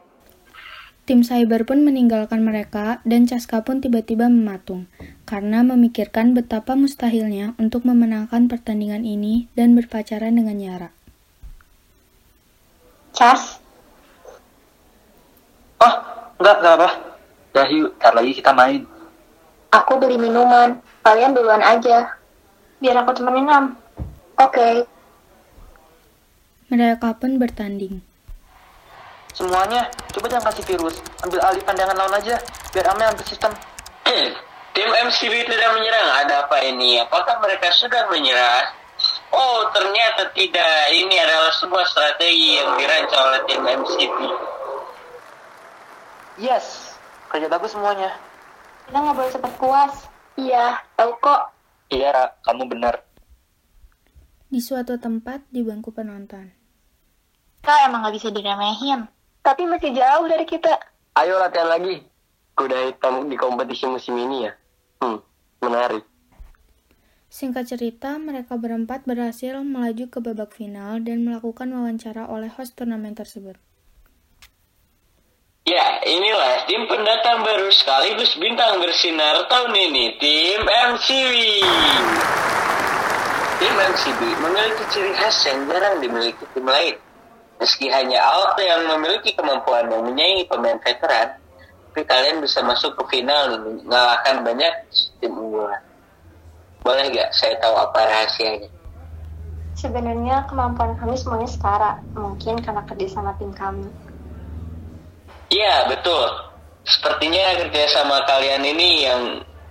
Tim 1.07 1.23
cyber 1.23 1.63
pun 1.63 1.87
meninggalkan 1.87 2.43
mereka 2.43 2.99
dan 3.07 3.23
Caska 3.23 3.63
pun 3.63 3.79
tiba-tiba 3.79 4.27
mematung 4.27 4.91
karena 5.23 5.63
memikirkan 5.63 6.35
betapa 6.35 6.75
mustahilnya 6.75 7.55
untuk 7.55 7.87
memenangkan 7.87 8.51
pertandingan 8.51 9.07
ini 9.07 9.47
dan 9.55 9.71
berpacaran 9.71 10.35
dengan 10.35 10.59
Yara. 10.59 10.89
Cas, 13.15 13.63
Oh, 15.77 15.93
enggak, 16.41 16.55
enggak 16.59 16.75
apa. 16.75 16.89
Dah 17.53 17.67
yuk, 17.69 17.95
ntar 18.01 18.13
lagi 18.17 18.31
kita 18.35 18.51
main. 18.51 18.81
Aku 19.71 20.01
beli 20.01 20.17
minuman. 20.19 20.81
Kalian 21.05 21.31
duluan 21.31 21.63
aja. 21.63 22.17
biar 22.77 22.99
aku 23.01 23.15
temenin 23.17 23.49
Am. 23.49 23.65
Oke. 24.37 24.85
Mereka 26.69 27.09
pun 27.17 27.41
bertanding. 27.41 28.05
Semuanya, 29.37 29.85
coba 30.17 30.33
jangan 30.33 30.49
kasih 30.49 30.65
virus. 30.65 30.97
Ambil 31.21 31.37
alih 31.45 31.61
pandangan 31.61 31.93
lawan 31.93 32.17
aja, 32.17 32.41
biar 32.73 32.89
Ame 32.89 33.05
ambil 33.05 33.21
sistem. 33.21 33.53
Tim 34.73 34.89
MCB 34.89 35.45
tidak 35.45 35.69
menyerang. 35.77 36.09
Ada 36.25 36.49
apa 36.49 36.57
ini? 36.65 36.97
Apakah 36.97 37.37
mereka 37.45 37.69
sudah 37.69 38.09
menyerah? 38.09 38.73
Oh, 39.29 39.69
ternyata 39.77 40.33
tidak. 40.33 40.89
Ini 40.89 41.21
adalah 41.21 41.53
sebuah 41.53 41.85
strategi 41.85 42.57
yang 42.57 42.81
dirancang 42.81 43.23
oleh 43.29 43.41
tim 43.45 43.61
MCB. 43.61 44.17
Yes, 46.41 46.97
kerja 47.29 47.45
bagus 47.45 47.77
semuanya. 47.77 48.17
Kita 48.89 48.97
nggak 48.97 49.15
boleh 49.21 49.31
cepet 49.37 49.53
puas. 49.61 49.93
Iya, 50.33 50.81
tahu 50.97 51.13
kok. 51.21 51.53
Iya, 51.93 52.09
Ra, 52.09 52.25
kamu 52.41 52.73
benar. 52.73 53.05
Di 54.49 54.61
suatu 54.65 54.97
tempat 54.97 55.45
di 55.53 55.61
bangku 55.61 55.93
penonton. 55.93 56.57
Kak 57.61 57.85
emang 57.85 58.01
nggak 58.01 58.17
bisa 58.17 58.33
diremehin. 58.33 59.16
Tapi 59.47 59.63
masih 59.63 59.95
jauh 59.95 60.27
dari 60.27 60.43
kita. 60.43 60.75
Ayo 61.15 61.39
latihan 61.39 61.71
lagi. 61.71 62.03
Kuda 62.51 62.91
hitam 62.91 63.31
di 63.31 63.39
kompetisi 63.39 63.87
musim 63.87 64.19
ini 64.19 64.43
ya. 64.43 64.51
Hmm, 64.99 65.23
menarik. 65.63 66.03
Singkat 67.31 67.71
cerita, 67.71 68.19
mereka 68.19 68.59
berempat 68.59 69.07
berhasil 69.07 69.55
melaju 69.63 70.11
ke 70.11 70.19
babak 70.19 70.51
final 70.51 70.99
dan 70.99 71.23
melakukan 71.23 71.71
wawancara 71.71 72.27
oleh 72.27 72.51
host 72.51 72.75
turnamen 72.75 73.15
tersebut. 73.15 73.55
Ya, 75.63 76.03
inilah 76.03 76.67
tim 76.67 76.83
pendatang 76.91 77.47
baru 77.47 77.71
sekaligus 77.71 78.35
bintang 78.35 78.83
bersinar 78.83 79.47
tahun 79.47 79.71
ini, 79.71 80.19
tim 80.19 80.59
MCB. 80.63 81.35
Tim 83.63 83.75
MCB 83.79 84.21
memiliki 84.43 84.83
ciri 84.91 85.11
khas 85.15 85.39
yang 85.47 85.71
jarang 85.71 86.03
dimiliki 86.03 86.43
tim 86.51 86.67
lain. 86.67 87.06
Meski 87.57 87.89
hanya 87.89 88.21
Alt 88.21 88.57
yang 88.61 88.85
memiliki 88.85 89.33
kemampuan 89.33 89.89
yang 89.89 90.05
menyaingi 90.05 90.45
pemain 90.45 90.77
veteran, 90.77 91.33
tapi 91.89 92.01
kalian 92.05 92.37
bisa 92.37 92.61
masuk 92.61 92.93
ke 93.01 93.17
final 93.17 93.57
dan 93.57 93.61
mengalahkan 93.81 94.45
banyak 94.45 94.73
tim 95.17 95.33
unggulan. 95.33 95.81
Boleh 96.85 97.09
gak 97.09 97.33
saya 97.33 97.57
tahu 97.57 97.73
apa 97.73 97.99
rahasianya? 98.05 98.69
Sebenarnya 99.77 100.45
kemampuan 100.49 100.93
kami 100.97 101.17
semuanya 101.17 101.49
setara. 101.49 101.91
Mungkin 102.13 102.61
karena 102.61 102.81
kerja 102.85 103.07
sama 103.13 103.33
tim 103.41 103.53
kami. 103.53 103.85
Iya, 105.49 105.89
betul. 105.89 106.29
Sepertinya 106.85 107.65
kerjasama 107.65 108.25
kalian 108.25 108.63
ini 108.63 108.89
yang 109.05 109.21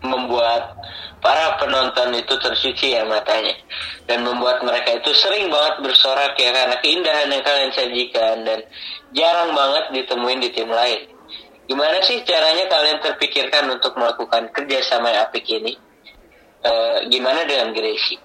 membuat 0.07 0.79
para 1.19 1.59
penonton 1.59 2.15
itu 2.15 2.35
tersuci 2.39 2.95
ya 2.95 3.03
matanya. 3.05 3.59
Dan 4.07 4.23
membuat 4.23 4.63
mereka 4.63 4.95
itu 4.95 5.11
sering 5.19 5.51
banget 5.51 5.83
bersorak 5.83 6.39
ya 6.39 6.55
karena 6.55 6.77
keindahan 6.79 7.29
yang 7.29 7.43
kalian 7.43 7.73
sajikan 7.75 8.37
dan 8.47 8.63
jarang 9.13 9.51
banget 9.53 9.85
ditemuin 10.03 10.41
di 10.41 10.51
tim 10.55 10.71
lain. 10.71 11.11
Gimana 11.67 11.99
sih 12.07 12.23
caranya 12.23 12.71
kalian 12.71 13.03
terpikirkan 13.03 13.67
untuk 13.75 13.99
melakukan 13.99 14.55
kerjasama 14.55 15.11
yang 15.11 15.27
apik 15.27 15.43
ini? 15.51 15.75
Eh, 16.63 16.99
gimana 17.11 17.43
dengan 17.43 17.75
Gracie? 17.75 18.23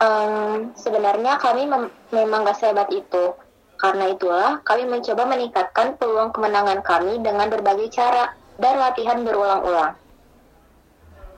Em, 0.00 0.72
sebenarnya 0.72 1.36
kami 1.36 1.68
mem- 1.68 1.92
memang 2.12 2.44
gak 2.48 2.60
sehebat 2.60 2.88
itu. 2.88 3.36
Karena 3.74 4.08
itulah 4.08 4.64
kami 4.64 4.88
mencoba 4.88 5.28
meningkatkan 5.28 6.00
peluang 6.00 6.32
kemenangan 6.32 6.80
kami 6.80 7.20
dengan 7.20 7.52
berbagai 7.52 7.92
cara 7.92 8.32
dan 8.56 8.80
latihan 8.80 9.20
berulang-ulang. 9.26 9.92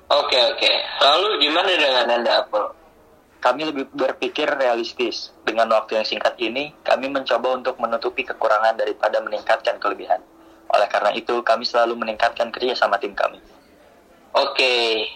Oke 0.07 0.39
oke. 0.39 0.73
Lalu 1.03 1.43
gimana 1.43 1.71
dengan 1.75 2.07
Anda 2.07 2.47
Apple? 2.47 2.67
Kami 3.43 3.63
lebih 3.67 3.91
berpikir 3.91 4.47
realistis. 4.47 5.35
Dengan 5.43 5.67
waktu 5.75 5.99
yang 5.99 6.07
singkat 6.07 6.39
ini, 6.39 6.75
kami 6.87 7.11
mencoba 7.11 7.59
untuk 7.59 7.79
menutupi 7.83 8.23
kekurangan 8.23 8.79
daripada 8.79 9.19
meningkatkan 9.23 9.83
kelebihan. 9.83 10.23
Oleh 10.71 10.87
karena 10.91 11.11
itu, 11.15 11.43
kami 11.43 11.63
selalu 11.67 11.99
meningkatkan 11.99 12.51
kerja 12.51 12.75
sama 12.75 12.99
tim 12.99 13.15
kami. 13.15 13.39
Oke, 14.35 15.07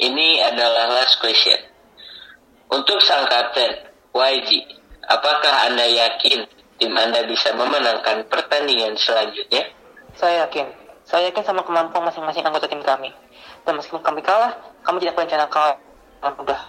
ini 0.00 0.40
adalah 0.40 0.96
last 1.00 1.20
question. 1.20 1.58
Untuk 2.68 3.00
sang 3.04 3.24
kapten, 3.28 3.88
YG, 4.12 4.64
apakah 5.08 5.72
Anda 5.72 5.88
yakin 5.88 6.44
tim 6.76 6.92
Anda 6.92 7.24
bisa 7.24 7.52
memenangkan 7.56 8.28
pertandingan 8.28 8.96
selanjutnya? 9.00 9.72
Saya 10.16 10.44
yakin. 10.48 10.68
Saya 11.08 11.32
yakin 11.32 11.44
sama 11.44 11.64
kemampuan 11.64 12.04
masing-masing 12.04 12.44
anggota 12.44 12.68
tim 12.68 12.84
kami. 12.84 13.08
Dan 13.66 13.78
meskipun 13.78 14.02
kami 14.02 14.20
kalah, 14.22 14.54
kami 14.82 15.02
tidak 15.02 15.14
berencana 15.18 15.46
kalah. 15.48 15.76
Udah. 16.38 16.60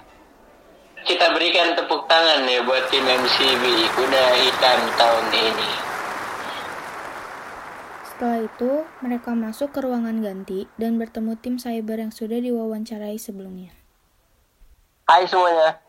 Kita 0.99 1.31
berikan 1.31 1.73
tepuk 1.79 2.05
tangan 2.11 2.43
ya 2.43 2.59
buat 2.67 2.91
tim 2.91 3.07
MCB 3.07 3.63
Kuda 3.95 4.25
Hitam 4.35 4.79
tahun 4.99 5.25
ini. 5.31 5.69
Setelah 8.03 8.39
itu, 8.43 8.83
mereka 8.99 9.31
masuk 9.31 9.71
ke 9.71 9.79
ruangan 9.79 10.19
ganti 10.19 10.67
dan 10.75 10.99
bertemu 10.99 11.39
tim 11.39 11.55
cyber 11.55 12.03
yang 12.03 12.11
sudah 12.11 12.35
diwawancarai 12.43 13.15
sebelumnya. 13.15 13.71
Hai 15.07 15.23
semuanya. 15.23 15.79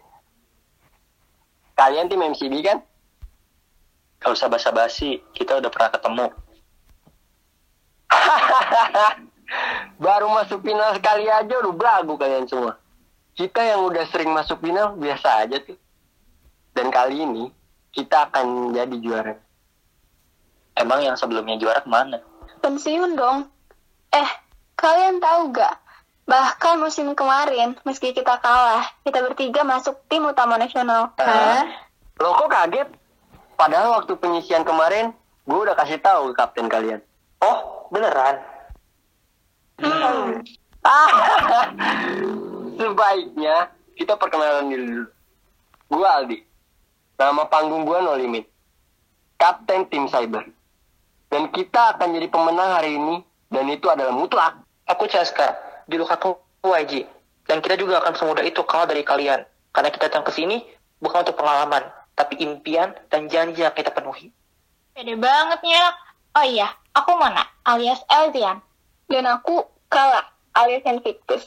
Kalian 1.75 2.07
tim 2.07 2.23
MCB 2.23 2.55
kan? 2.63 2.79
Gak 4.23 4.31
usah 4.37 4.47
basa-basi, 4.47 5.19
kita 5.35 5.59
udah 5.59 5.71
pernah 5.75 5.91
ketemu. 5.91 6.27
Baru 10.01 10.33
masuk 10.33 10.65
final 10.65 10.97
sekali 10.97 11.29
aja 11.29 11.55
udah 11.61 11.75
belagu 11.75 12.15
kalian 12.17 12.47
semua. 12.49 12.79
Kita 13.35 13.61
yang 13.61 13.87
udah 13.89 14.05
sering 14.09 14.31
masuk 14.33 14.61
final 14.63 14.97
biasa 14.97 15.47
aja 15.47 15.61
tuh. 15.61 15.77
Dan 16.73 16.89
kali 16.89 17.25
ini 17.25 17.51
kita 17.91 18.31
akan 18.31 18.73
jadi 18.73 18.97
juara. 19.03 19.35
Emang 20.79 21.03
yang 21.03 21.19
sebelumnya 21.19 21.59
juara 21.59 21.83
ke 21.83 21.91
mana? 21.91 22.23
Pensiun 22.63 23.19
dong. 23.19 23.51
Eh, 24.15 24.31
kalian 24.79 25.21
tahu 25.21 25.53
gak? 25.53 25.77
Bahkan 26.31 26.79
musim 26.79 27.11
kemarin, 27.19 27.75
meski 27.83 28.15
kita 28.15 28.39
kalah, 28.39 28.87
kita 29.03 29.19
bertiga 29.19 29.67
masuk 29.67 29.99
tim 30.07 30.23
utama 30.23 30.55
nasional. 30.55 31.11
Hah? 31.19 31.67
Lo 32.23 32.39
kok 32.39 32.49
kaget? 32.55 32.89
Padahal 33.59 33.99
waktu 33.99 34.15
penyisian 34.15 34.63
kemarin, 34.63 35.11
gue 35.45 35.59
udah 35.59 35.75
kasih 35.75 35.99
tahu 35.99 36.31
ke 36.31 36.39
kapten 36.39 36.71
kalian. 36.71 37.03
Oh, 37.43 37.89
beneran? 37.91 38.39
Sebaiknya 42.81 43.57
kita 43.97 44.17
perkenalan 44.17 44.73
dulu. 44.73 45.05
Gue 45.91 46.09
Aldi. 46.09 46.39
Nama 47.21 47.45
panggung 47.49 47.85
gue 47.85 47.99
No 48.01 48.17
Limit. 48.17 48.49
Kapten 49.37 49.85
tim 49.93 50.09
cyber. 50.09 50.49
Dan 51.29 51.53
kita 51.53 51.97
akan 51.97 52.17
jadi 52.17 52.29
pemenang 52.33 52.71
hari 52.81 52.97
ini. 52.97 53.21
Dan 53.51 53.69
itu 53.69 53.91
adalah 53.91 54.15
mutlak. 54.15 54.63
Aku 54.87 55.11
Caska, 55.11 55.59
juluk 55.91 56.11
aku 56.11 56.39
YG. 56.63 57.07
Dan 57.51 57.59
kita 57.59 57.75
juga 57.75 57.99
akan 57.99 58.15
semudah 58.15 58.47
itu 58.47 58.63
kalah 58.63 58.87
dari 58.87 59.03
kalian. 59.03 59.43
Karena 59.75 59.91
kita 59.91 60.07
datang 60.11 60.23
ke 60.23 60.33
sini 60.35 60.63
bukan 61.03 61.27
untuk 61.27 61.41
pengalaman, 61.41 61.83
tapi 62.15 62.39
impian 62.43 62.95
dan 63.11 63.27
janji 63.27 63.65
yang 63.65 63.75
kita 63.75 63.91
penuhi. 63.91 64.31
Pede 64.95 65.17
banget 65.17 65.61
ya. 65.65 65.85
Oh 66.39 66.47
iya, 66.47 66.69
aku 66.95 67.11
Mona, 67.19 67.43
alias 67.67 67.99
Elzian. 68.07 68.63
Dan 69.11 69.27
aku 69.27 69.67
kalah, 69.91 70.31
alias 70.55 70.87
Invictus. 70.87 71.43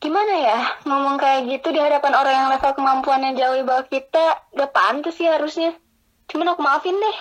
Gimana 0.00 0.34
ya, 0.40 0.58
ngomong 0.88 1.20
kayak 1.20 1.44
gitu 1.52 1.68
di 1.68 1.80
hadapan 1.82 2.16
orang 2.16 2.34
yang 2.34 2.48
level 2.48 2.72
kemampuannya 2.72 3.36
jauh 3.36 3.56
di 3.60 3.64
bawah 3.66 3.84
kita, 3.92 4.48
gak 4.56 4.72
pantas 4.72 5.20
sih 5.20 5.28
harusnya. 5.28 5.76
Cuman 6.32 6.56
aku 6.56 6.64
maafin 6.64 6.96
deh. 6.96 7.18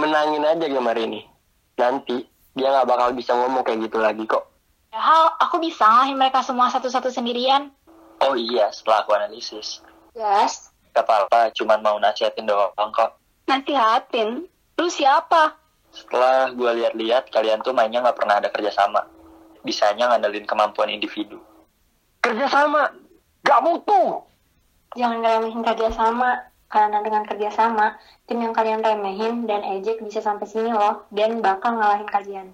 Menangin 0.00 0.46
aja 0.46 0.64
game 0.64 0.88
hari 0.88 1.04
ini. 1.04 1.20
Nanti 1.76 2.24
dia 2.54 2.70
nggak 2.70 2.86
bakal 2.86 3.08
bisa 3.12 3.34
ngomong 3.34 3.66
kayak 3.66 3.90
gitu 3.90 3.98
lagi 3.98 4.24
kok. 4.24 4.46
Padahal 4.94 5.34
aku 5.42 5.58
bisa 5.58 5.82
ngalahin 5.84 6.16
mereka 6.16 6.40
semua 6.46 6.70
satu-satu 6.70 7.10
sendirian. 7.10 7.74
Oh 8.22 8.38
iya, 8.38 8.70
setelah 8.70 9.02
aku 9.02 9.10
analisis. 9.18 9.82
Gas. 10.14 10.70
Gak 10.94 11.02
apa-apa, 11.02 11.50
cuman 11.50 11.82
mau 11.82 11.98
nasihatin 11.98 12.46
doang 12.46 12.94
kok. 12.94 13.18
Nasihatin. 13.50 14.46
Lu 14.78 14.86
siapa? 14.86 15.58
Setelah 15.94 16.50
gue 16.50 16.70
lihat-lihat, 16.82 17.30
kalian 17.30 17.62
tuh 17.62 17.70
mainnya 17.70 18.02
nggak 18.02 18.18
pernah 18.18 18.42
ada 18.42 18.50
kerjasama. 18.50 19.06
Bisanya 19.62 20.10
ngandelin 20.10 20.42
kemampuan 20.42 20.90
individu. 20.90 21.38
Kerjasama. 22.18 22.90
Gak 23.46 23.62
butuh. 23.62 24.26
Jangan 24.98 25.22
ngeremehin 25.22 25.62
kerjasama. 25.62 26.50
Karena 26.66 26.98
dengan 27.06 27.22
kerjasama, 27.22 27.94
tim 28.26 28.42
yang 28.42 28.50
kalian 28.50 28.82
remehin 28.82 29.46
dan 29.46 29.62
ejek 29.62 30.02
bisa 30.02 30.18
sampai 30.18 30.50
sini 30.50 30.74
loh. 30.74 31.06
Dan 31.14 31.38
bakal 31.38 31.78
ngalahin 31.78 32.10
kalian. 32.10 32.46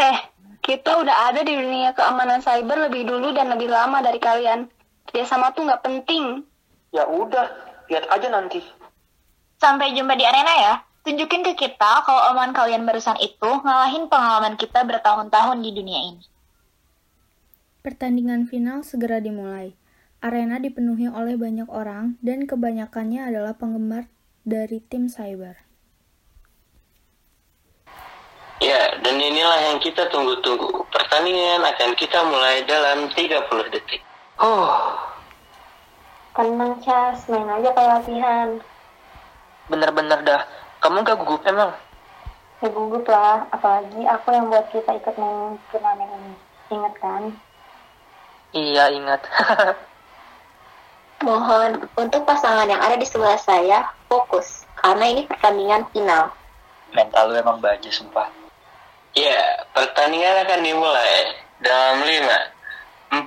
Eh, 0.00 0.18
kita 0.64 0.96
udah 0.96 1.28
ada 1.28 1.44
di 1.44 1.52
dunia 1.52 1.92
keamanan 1.92 2.40
cyber 2.40 2.88
lebih 2.88 3.04
dulu 3.04 3.36
dan 3.36 3.52
lebih 3.52 3.68
lama 3.68 4.00
dari 4.00 4.16
kalian. 4.16 4.72
Kerjasama 5.12 5.52
tuh 5.52 5.68
nggak 5.68 5.84
penting. 5.84 6.40
Ya 6.96 7.04
udah, 7.04 7.52
lihat 7.92 8.08
aja 8.08 8.32
nanti. 8.32 8.64
Sampai 9.60 9.92
jumpa 9.92 10.16
di 10.16 10.24
arena 10.24 10.54
ya. 10.56 10.74
Tunjukin 11.06 11.46
ke 11.46 11.54
kita 11.54 12.02
kalau 12.02 12.34
omongan 12.34 12.50
kalian 12.50 12.82
barusan 12.82 13.14
itu 13.22 13.46
ngalahin 13.62 14.10
pengalaman 14.10 14.58
kita 14.58 14.82
bertahun-tahun 14.82 15.62
di 15.62 15.70
dunia 15.70 16.00
ini. 16.10 16.24
Pertandingan 17.86 18.50
final 18.50 18.82
segera 18.82 19.22
dimulai. 19.22 19.78
Arena 20.18 20.58
dipenuhi 20.58 21.06
oleh 21.06 21.38
banyak 21.38 21.70
orang 21.70 22.18
dan 22.26 22.50
kebanyakannya 22.50 23.22
adalah 23.22 23.54
penggemar 23.54 24.10
dari 24.42 24.82
tim 24.82 25.06
cyber. 25.06 25.62
Ya, 28.58 28.98
dan 28.98 29.22
inilah 29.22 29.70
yang 29.70 29.78
kita 29.78 30.10
tunggu-tunggu. 30.10 30.90
Pertandingan 30.90 31.62
akan 31.62 31.94
kita 31.94 32.18
mulai 32.26 32.66
dalam 32.66 33.06
30 33.14 33.46
detik. 33.70 34.02
Oh, 34.42 34.98
Tenang, 36.34 36.82
Cas. 36.82 37.30
Main 37.30 37.46
aja 37.46 37.70
kayak 37.70 37.90
latihan. 38.02 38.48
bener-bener 39.70 40.20
dah. 40.26 40.65
Kamu 40.86 41.02
gak 41.02 41.18
gugup 41.18 41.42
emang? 41.42 41.74
Ya 42.62 42.70
gugup 42.70 43.02
lah. 43.10 43.42
Apalagi 43.50 44.06
aku 44.06 44.30
yang 44.30 44.46
buat 44.46 44.70
kita 44.70 45.02
ikut 45.02 45.18
main 45.18 45.58
turnamen 45.74 46.06
ini. 46.06 46.38
Ingat 46.70 46.94
kan? 47.02 47.34
Iya, 48.54 48.94
ingat. 48.94 49.18
Mohon 51.26 51.90
untuk 51.98 52.22
pasangan 52.22 52.70
yang 52.70 52.78
ada 52.78 52.94
di 52.94 53.02
sebelah 53.02 53.34
saya 53.34 53.82
fokus. 54.06 54.62
Karena 54.78 55.10
ini 55.10 55.26
pertandingan 55.26 55.90
final. 55.90 56.30
Mental 56.94 57.34
lu 57.34 57.36
emang 57.42 57.58
baja, 57.58 57.90
sumpah. 57.90 58.30
Ya, 59.18 59.66
pertandingan 59.74 60.46
akan 60.46 60.62
dimulai 60.62 61.34
dalam 61.66 62.06
5, 62.06 63.26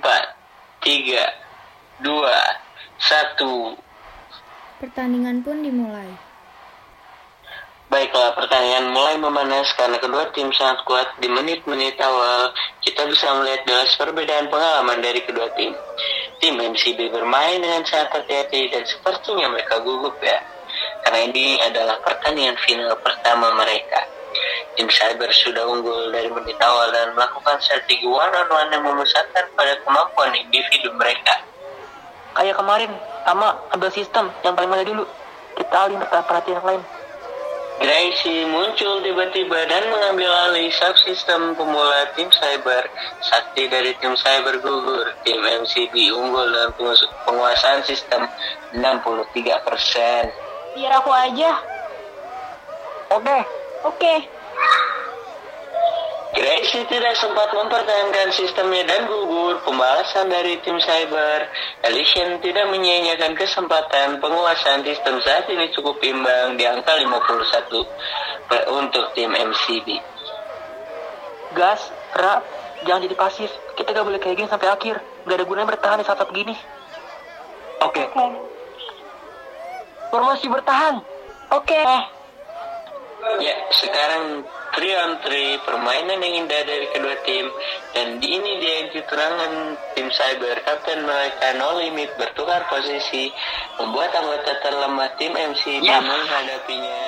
3, 0.80 2.08
2, 2.08 2.08
1. 2.08 4.80
Pertandingan 4.80 5.44
pun 5.44 5.60
dimulai. 5.60 6.29
Baiklah, 7.90 8.38
pertandingan 8.38 8.94
mulai 8.94 9.18
memanas 9.18 9.74
karena 9.74 9.98
kedua 9.98 10.30
tim 10.30 10.46
sangat 10.54 10.78
kuat. 10.86 11.10
Di 11.18 11.26
menit-menit 11.26 11.98
awal, 11.98 12.54
kita 12.86 13.02
bisa 13.10 13.34
melihat 13.42 13.66
jelas 13.66 13.90
perbedaan 13.98 14.46
pengalaman 14.46 15.02
dari 15.02 15.18
kedua 15.26 15.50
tim. 15.58 15.74
Tim 16.38 16.54
MCB 16.54 17.10
bermain 17.10 17.58
dengan 17.58 17.82
sangat 17.82 18.22
hati-hati 18.22 18.70
dan 18.70 18.86
sepertinya 18.86 19.50
mereka 19.50 19.82
gugup 19.82 20.14
ya. 20.22 20.38
Karena 21.02 21.34
ini 21.34 21.58
adalah 21.66 21.98
pertandingan 22.06 22.54
final 22.62 22.94
pertama 23.02 23.58
mereka. 23.58 24.06
Tim 24.78 24.86
Cyber 24.86 25.34
sudah 25.34 25.66
unggul 25.66 26.14
dari 26.14 26.30
menit 26.30 26.62
awal 26.62 26.94
dan 26.94 27.10
melakukan 27.18 27.58
strategi 27.58 28.06
one-on-one 28.06 28.70
yang 28.70 28.86
memusatkan 28.86 29.50
pada 29.58 29.74
kemampuan 29.82 30.30
individu 30.38 30.94
mereka. 30.94 31.42
Kayak 32.38 32.54
kemarin, 32.54 32.94
sama 33.26 33.58
ambil 33.74 33.90
sistem 33.90 34.30
yang 34.46 34.54
paling 34.54 34.70
mudah 34.70 34.86
dulu. 34.86 35.04
Kita 35.58 35.90
alih 35.90 35.98
perhatian 36.06 36.54
yang 36.62 36.68
lain. 36.70 36.99
Gracie 37.80 38.44
muncul 38.44 39.00
tiba-tiba 39.00 39.64
dan 39.64 39.88
mengambil 39.88 40.28
alih 40.28 40.68
subsistem 40.68 41.56
pemula 41.56 42.12
tim 42.12 42.28
cyber. 42.28 42.84
Sakti 43.24 43.72
dari 43.72 43.96
tim 43.96 44.12
cyber 44.20 44.60
gugur. 44.60 45.16
Tim 45.24 45.40
MCB 45.40 46.12
unggul 46.12 46.44
dalam 46.52 46.76
penguasaan 47.24 47.80
sistem 47.88 48.28
63%. 48.76 50.76
Biar 50.76 50.92
aku 51.00 51.08
aja. 51.08 51.56
Oke. 53.16 53.38
Oke. 53.88 54.14
Gracie 56.30 56.86
tidak 56.86 57.18
sempat 57.18 57.50
mempertahankan 57.50 58.30
sistemnya 58.30 58.86
dan 58.86 59.10
gugur 59.10 59.58
pembalasan 59.66 60.30
dari 60.30 60.62
tim 60.62 60.78
cyber. 60.78 61.50
Elysian 61.82 62.38
tidak 62.38 62.70
menyia-nyiakan 62.70 63.34
kesempatan 63.34 64.22
penguasaan 64.22 64.86
sistem 64.86 65.18
saat 65.26 65.50
ini 65.50 65.74
cukup 65.74 65.98
imbang 66.06 66.54
di 66.54 66.70
angka 66.70 66.94
51 67.02 67.82
per- 68.46 68.66
untuk 68.70 69.10
tim 69.18 69.34
MCB. 69.34 69.98
Gas, 71.50 71.90
Ra, 72.14 72.46
jangan 72.86 73.10
jadi 73.10 73.16
pasif. 73.18 73.50
Kita 73.74 73.90
gak 73.90 74.06
boleh 74.06 74.22
kayak 74.22 74.38
gini 74.38 74.46
sampai 74.46 74.70
akhir. 74.70 75.02
Gak 75.26 75.34
ada 75.34 75.44
gunanya 75.50 75.66
bertahan 75.74 75.98
di 75.98 76.06
saat-saat 76.06 76.30
begini. 76.30 76.54
Oke. 77.82 78.06
Formasi 80.14 80.46
bertahan. 80.46 81.02
Oke. 81.58 81.82
Ya, 83.42 83.56
sekarang 83.74 84.46
3 84.70 84.78
on 85.02 85.12
3 85.18 85.66
permainan 85.66 86.18
yang 86.18 86.34
indah 86.40 86.62
dari 86.62 86.86
kedua 86.88 87.16
tim 87.20 87.46
dan 87.90 88.18
di 88.18 88.28
ini 88.30 88.52
dia 88.58 88.72
yang 88.80 88.88
keterangan 88.90 89.52
tim 89.92 90.08
cyber 90.08 90.56
kapten 90.62 91.02
mereka 91.02 91.54
no 91.54 91.76
limit 91.76 92.14
bertukar 92.14 92.64
posisi 92.66 93.34
membuat 93.76 94.14
anggota 94.14 94.52
terlemah 94.60 95.10
tim 95.16 95.32
MC 95.32 95.80
Ya. 95.80 95.98
menghadapinya 95.98 97.00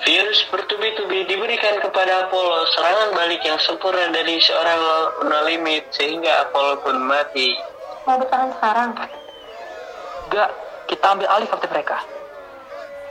virus 0.00 0.44
bertubi-tubi 0.48 1.24
diberikan 1.24 1.80
kepada 1.80 2.26
Apollo 2.26 2.66
serangan 2.70 3.10
balik 3.12 3.40
yang 3.40 3.58
sempurna 3.58 4.10
dari 4.10 4.38
seorang 4.38 4.80
no- 5.22 5.44
limit 5.44 5.90
sehingga 5.90 6.46
Apollo 6.46 6.82
pun 6.82 6.96
mati 7.00 7.54
Mau 8.04 8.20
bertahan 8.20 8.52
sekarang? 8.52 8.92
Gak, 10.28 10.50
kita 10.84 11.06
ambil 11.08 11.24
alih 11.24 11.48
kapten 11.48 11.72
mereka. 11.72 12.04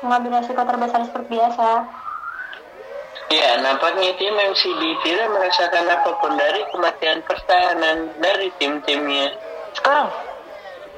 Mengambil 0.06 0.38
resiko 0.38 0.62
terbesar 0.62 1.02
seperti 1.02 1.34
biasa. 1.34 1.68
Ya, 3.32 3.56
nampaknya 3.64 4.12
tim 4.20 4.36
MCB 4.36 4.82
tidak 5.06 5.28
merasakan 5.32 5.86
apa 5.88 6.12
pun 6.20 6.36
dari 6.36 6.62
kematian 6.74 7.24
pertahanan 7.24 8.12
dari 8.20 8.52
tim-timnya. 8.60 9.32
Sekarang, 9.74 10.12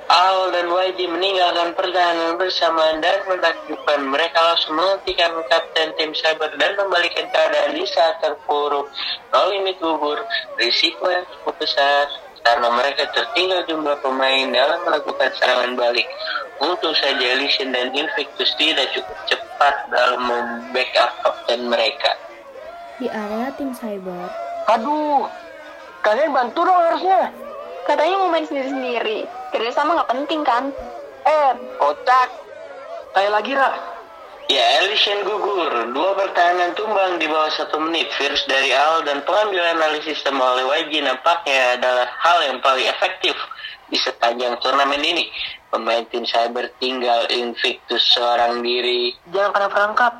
Al 0.05 0.53
dan 0.53 0.69
YG 0.69 1.09
meninggalkan 1.09 1.73
pertahanan 1.73 2.37
bersamaan 2.37 3.01
dan 3.01 3.25
menakjubkan 3.25 4.05
mereka 4.05 4.37
langsung 4.37 4.77
menghentikan 4.77 5.33
kapten 5.49 5.97
tim 5.97 6.13
cyber 6.13 6.53
dan 6.61 6.77
membalikan 6.77 7.25
keadaan 7.33 7.73
di 7.73 7.81
saat 7.89 8.21
terpuruk. 8.21 8.85
No 9.33 9.49
limit 9.49 9.81
gugur, 9.81 10.21
risiko 10.61 11.09
yang 11.09 11.25
cukup 11.25 11.57
besar 11.57 12.05
karena 12.45 12.69
mereka 12.69 13.09
tertinggal 13.17 13.65
jumlah 13.65 13.97
pemain 14.05 14.45
dalam 14.53 14.85
melakukan 14.85 15.33
serangan 15.41 15.73
balik. 15.73 16.05
Untung 16.61 16.93
saja 16.93 17.25
Elysian 17.25 17.73
dan 17.73 17.89
Invictus 17.89 18.53
tidak 18.61 18.93
cukup 18.93 19.17
cepat 19.25 19.44
dalam 19.89 20.21
membackup 20.25 21.11
kapten 21.23 21.71
mereka. 21.71 22.11
Di 22.99 23.11
area 23.11 23.51
tim 23.59 23.75
cyber, 23.75 24.31
Aduh. 24.65 25.29
Kalian 26.01 26.33
bantu 26.33 26.65
dong 26.65 26.77
harusnya. 26.77 27.33
Katanya 27.85 28.15
mau 28.17 28.29
main 28.29 28.45
sendiri-sendiri. 28.45 29.25
Kerjasama 29.53 29.97
nggak 29.97 30.11
penting 30.13 30.41
kan? 30.45 30.69
Eh, 31.25 31.51
kocak. 31.81 32.29
Kayak 33.13 33.31
lagi, 33.41 33.51
Ra. 33.57 33.73
Ya, 34.45 34.85
Elysian 34.85 35.25
gugur. 35.25 35.89
Dua 35.89 36.11
pertahanan 36.13 36.77
tumbang 36.77 37.17
di 37.17 37.25
bawah 37.25 37.49
satu 37.57 37.81
menit. 37.81 38.13
Virus 38.21 38.45
dari 38.45 38.69
Al 38.69 39.01
dan 39.01 39.25
pengambilan 39.25 39.81
alih 39.81 40.05
sistem 40.05 40.37
oleh 40.37 40.61
YG 40.85 41.01
nampaknya 41.01 41.81
adalah 41.81 42.05
hal 42.21 42.37
yang 42.45 42.61
paling 42.61 42.85
efektif 42.85 43.33
di 43.89 43.97
sepanjang 43.99 44.57
turnamen 44.61 45.01
ini. 45.01 45.29
Pemain 45.69 46.05
tim 46.07 46.23
cyber 46.23 46.71
tinggal 46.79 47.27
Invictus 47.29 48.01
seorang 48.15 48.63
diri. 48.63 49.13
Jangan 49.29 49.51
kena 49.51 49.67
perangkap. 49.69 50.13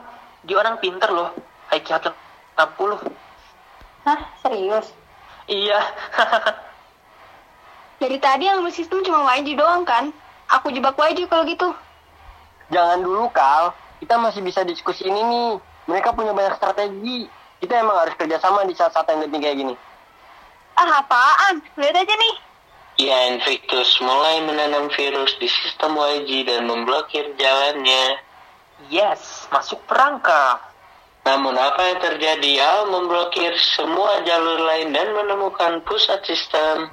Dia 0.46 0.62
orang 0.62 0.78
pinter 0.78 1.10
loh. 1.10 1.34
IQ 1.74 1.98
60. 1.98 3.10
Hah, 4.06 4.20
serius? 4.46 4.94
Iya. 5.50 5.82
Dari 8.02 8.18
tadi 8.22 8.46
yang 8.46 8.62
sistem 8.70 9.02
cuma 9.02 9.26
YG 9.34 9.58
doang 9.58 9.82
kan? 9.88 10.14
Aku 10.52 10.70
jebak 10.70 11.00
YG 11.00 11.26
kalau 11.26 11.48
gitu. 11.50 11.74
Jangan 12.70 13.02
dulu, 13.02 13.26
Kal. 13.34 13.74
Kita 13.98 14.22
masih 14.22 14.46
bisa 14.46 14.62
diskusi 14.62 15.10
ini 15.10 15.22
nih. 15.26 15.52
Mereka 15.90 16.14
punya 16.14 16.36
banyak 16.36 16.62
strategi. 16.62 17.26
Kita 17.58 17.82
emang 17.82 17.98
harus 17.98 18.14
kerjasama 18.20 18.68
di 18.70 18.78
saat-saat 18.78 19.10
yang 19.10 19.26
genting 19.26 19.42
kayak 19.42 19.58
gini. 19.58 19.74
Ah, 20.76 21.02
apaan? 21.02 21.64
Lihat 21.80 21.96
aja 21.96 22.14
nih. 22.14 22.45
Ya, 22.96 23.28
Invictus 23.28 24.00
mulai 24.00 24.40
menanam 24.48 24.88
virus 24.96 25.36
di 25.36 25.52
sistem 25.52 26.00
YG 26.00 26.48
dan 26.48 26.64
memblokir 26.64 27.28
jalannya. 27.36 28.24
Yes, 28.88 29.52
masuk 29.52 29.84
perangkap. 29.84 30.64
Namun 31.28 31.60
apa 31.60 31.92
yang 31.92 32.00
terjadi? 32.00 32.52
Al 32.64 32.88
memblokir 32.88 33.52
semua 33.76 34.24
jalur 34.24 34.64
lain 34.64 34.96
dan 34.96 35.12
menemukan 35.12 35.84
pusat 35.84 36.24
sistem. 36.24 36.88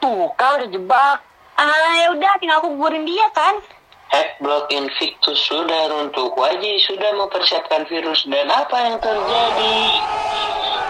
Tuh, 0.00 0.32
Kal 0.40 0.64
dijebak. 0.64 1.20
Ah, 1.60 1.92
ya 2.00 2.16
udah 2.16 2.32
tinggal 2.40 2.64
aku 2.64 2.72
gugurin 2.72 3.04
dia 3.04 3.28
kan. 3.36 3.60
Hack 4.08 4.40
block 4.40 4.72
Invictus 4.72 5.36
sudah 5.36 5.92
runtuh. 5.92 6.32
YG 6.32 6.80
sudah 6.88 7.12
mempersiapkan 7.12 7.84
virus 7.92 8.24
dan 8.24 8.48
apa 8.48 8.76
yang 8.88 8.96
terjadi? 9.04 9.80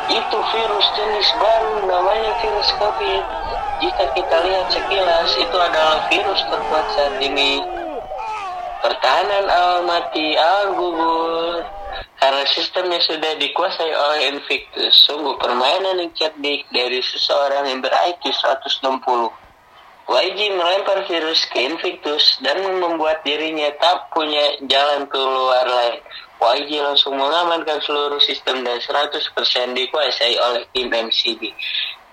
Itu 0.06 0.38
virus 0.38 0.86
jenis 0.94 1.28
baru 1.34 1.82
namanya 1.82 2.30
virus 2.38 2.70
COVID. 2.78 3.41
Jika 3.82 4.14
kita 4.14 4.36
lihat 4.46 4.70
sekilas, 4.70 5.30
itu 5.42 5.56
adalah 5.58 6.06
virus 6.06 6.38
terkuat 6.46 6.86
saat 6.94 7.18
ini. 7.18 7.58
Pertahanan 8.78 9.50
awal 9.50 9.82
mati, 9.90 10.38
awal 10.38 10.78
gugur. 10.78 11.66
Karena 12.22 12.46
sistemnya 12.46 13.02
sudah 13.02 13.34
dikuasai 13.42 13.90
oleh 13.90 14.38
Invictus, 14.38 14.94
sungguh 15.10 15.34
permainan 15.34 15.98
yang 15.98 16.14
cerdik 16.14 16.62
dari 16.70 17.02
seseorang 17.02 17.66
yang 17.66 17.82
ber-IQ 17.82 18.22
160. 18.30 18.86
YG 20.06 20.40
melempar 20.54 21.02
virus 21.10 21.42
ke 21.50 21.66
Invictus 21.66 22.38
dan 22.38 22.62
membuat 22.78 23.26
dirinya 23.26 23.66
tak 23.82 24.14
punya 24.14 24.62
jalan 24.62 25.10
keluar 25.10 25.66
lain. 25.66 25.98
YG 26.38 26.78
langsung 26.86 27.18
mengamankan 27.18 27.82
seluruh 27.82 28.22
sistem 28.22 28.62
dan 28.62 28.78
100% 28.78 29.18
dikuasai 29.74 30.38
oleh 30.38 30.62
tim 30.70 30.86
MCB. 30.86 31.50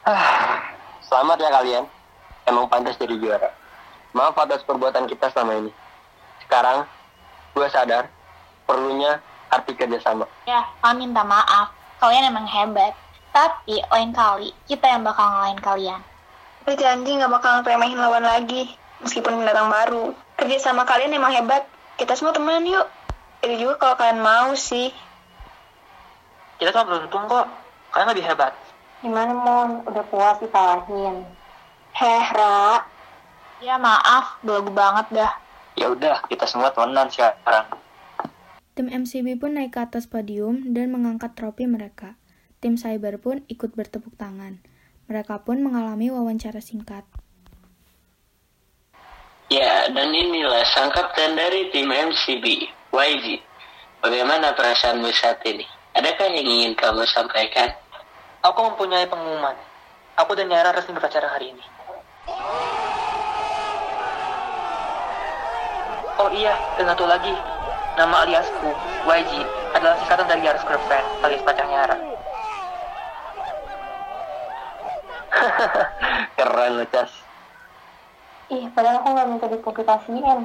Ah, 0.06 0.62
selamat 1.10 1.42
ya 1.42 1.50
kalian. 1.50 1.90
Emang 2.46 2.70
pantas 2.70 3.02
jadi 3.02 3.18
juara. 3.18 3.50
Maaf 4.14 4.38
atas 4.38 4.62
perbuatan 4.62 5.10
kita 5.10 5.34
selama 5.34 5.58
ini. 5.58 5.74
Sekarang, 6.46 6.86
gue 7.58 7.66
sadar 7.74 8.14
perlunya 8.70 9.26
arti 9.56 9.72
kerjasama. 9.74 10.28
Ya, 10.46 10.68
kami 10.84 11.08
minta 11.08 11.24
maaf. 11.24 11.72
Kalian 12.04 12.32
emang 12.32 12.48
hebat. 12.48 12.92
Tapi 13.36 13.84
lain 13.92 14.12
kali 14.16 14.56
kita 14.68 14.88
yang 14.88 15.04
bakal 15.04 15.28
ngalahin 15.28 15.60
kalian. 15.60 16.02
Kita 16.64 16.74
janji 16.80 17.20
nggak 17.20 17.32
bakal 17.32 17.64
remehin 17.64 18.00
lawan 18.00 18.24
lagi. 18.24 18.72
Meskipun 19.04 19.44
pendatang 19.44 19.68
baru. 19.68 20.16
Kerja 20.40 20.58
sama 20.72 20.88
kalian 20.88 21.16
emang 21.16 21.36
hebat. 21.36 21.68
Kita 22.00 22.16
semua 22.16 22.32
temenan 22.32 22.68
yuk. 22.68 22.88
Itu 23.44 23.56
juga 23.60 23.76
kalau 23.80 23.96
kalian 24.00 24.20
mau 24.24 24.52
sih. 24.56 24.92
Kita 26.60 26.72
cuma 26.72 26.88
beruntung 26.88 27.28
kok. 27.28 27.48
Kalian 27.92 28.10
lebih 28.16 28.26
hebat. 28.28 28.52
Gimana, 29.04 29.32
Mon? 29.36 29.84
Udah 29.86 30.04
puas 30.08 30.40
disalahin. 30.40 31.28
Heh, 31.96 32.26
Ra. 32.32 32.84
Ya 33.64 33.76
maaf, 33.80 34.40
belagu 34.44 34.72
banget 34.72 35.06
dah. 35.16 35.32
Ya 35.76 35.92
udah, 35.92 36.24
kita 36.28 36.48
semua 36.48 36.72
temenan 36.72 37.12
sekarang. 37.12 37.68
Tim 38.76 38.92
MCB 38.92 39.40
pun 39.40 39.56
naik 39.56 39.72
ke 39.72 39.80
atas 39.88 40.04
podium 40.04 40.76
dan 40.76 40.92
mengangkat 40.92 41.32
trofi 41.32 41.64
mereka. 41.64 42.20
Tim 42.60 42.76
Cyber 42.76 43.16
pun 43.24 43.40
ikut 43.48 43.72
bertepuk 43.72 44.20
tangan. 44.20 44.60
Mereka 45.08 45.48
pun 45.48 45.64
mengalami 45.64 46.12
wawancara 46.12 46.60
singkat. 46.60 47.08
Ya, 49.48 49.88
dan 49.96 50.12
inilah 50.12 50.68
sang 50.76 50.92
kapten 50.92 51.40
dari 51.40 51.72
tim 51.72 51.88
MCB, 51.88 52.68
YG. 52.92 53.40
Bagaimana 54.04 54.52
perasaanmu 54.52 55.08
saat 55.16 55.40
ini? 55.48 55.64
Adakah 55.96 56.36
yang 56.36 56.44
ingin 56.44 56.74
kamu 56.76 57.08
sampaikan? 57.08 57.72
Aku 58.44 58.60
mempunyai 58.60 59.08
pengumuman. 59.08 59.56
Aku 60.20 60.36
dan 60.36 60.52
Yara 60.52 60.76
resmi 60.76 60.92
berpacaran 60.92 61.32
hari 61.32 61.56
ini. 61.56 61.64
Oh 66.20 66.28
iya, 66.36 66.60
dan 66.76 66.92
satu 66.92 67.08
lagi. 67.08 67.55
Nama 67.96 68.28
aliasku, 68.28 68.70
YG, 69.08 69.32
adalah 69.72 69.96
singkatan 70.04 70.28
dari 70.28 70.44
Yara's 70.44 70.68
girlfriend, 70.68 71.08
alias 71.24 71.44
pacarnya 71.48 71.76
Yara. 71.80 71.98
Keren 76.36 76.72
lo, 76.76 76.86
Cas. 76.92 77.12
Ih, 78.52 78.68
padahal 78.76 79.00
aku 79.00 79.08
nggak 79.16 79.28
minta 79.32 79.48
dipublikasiin. 79.48 80.44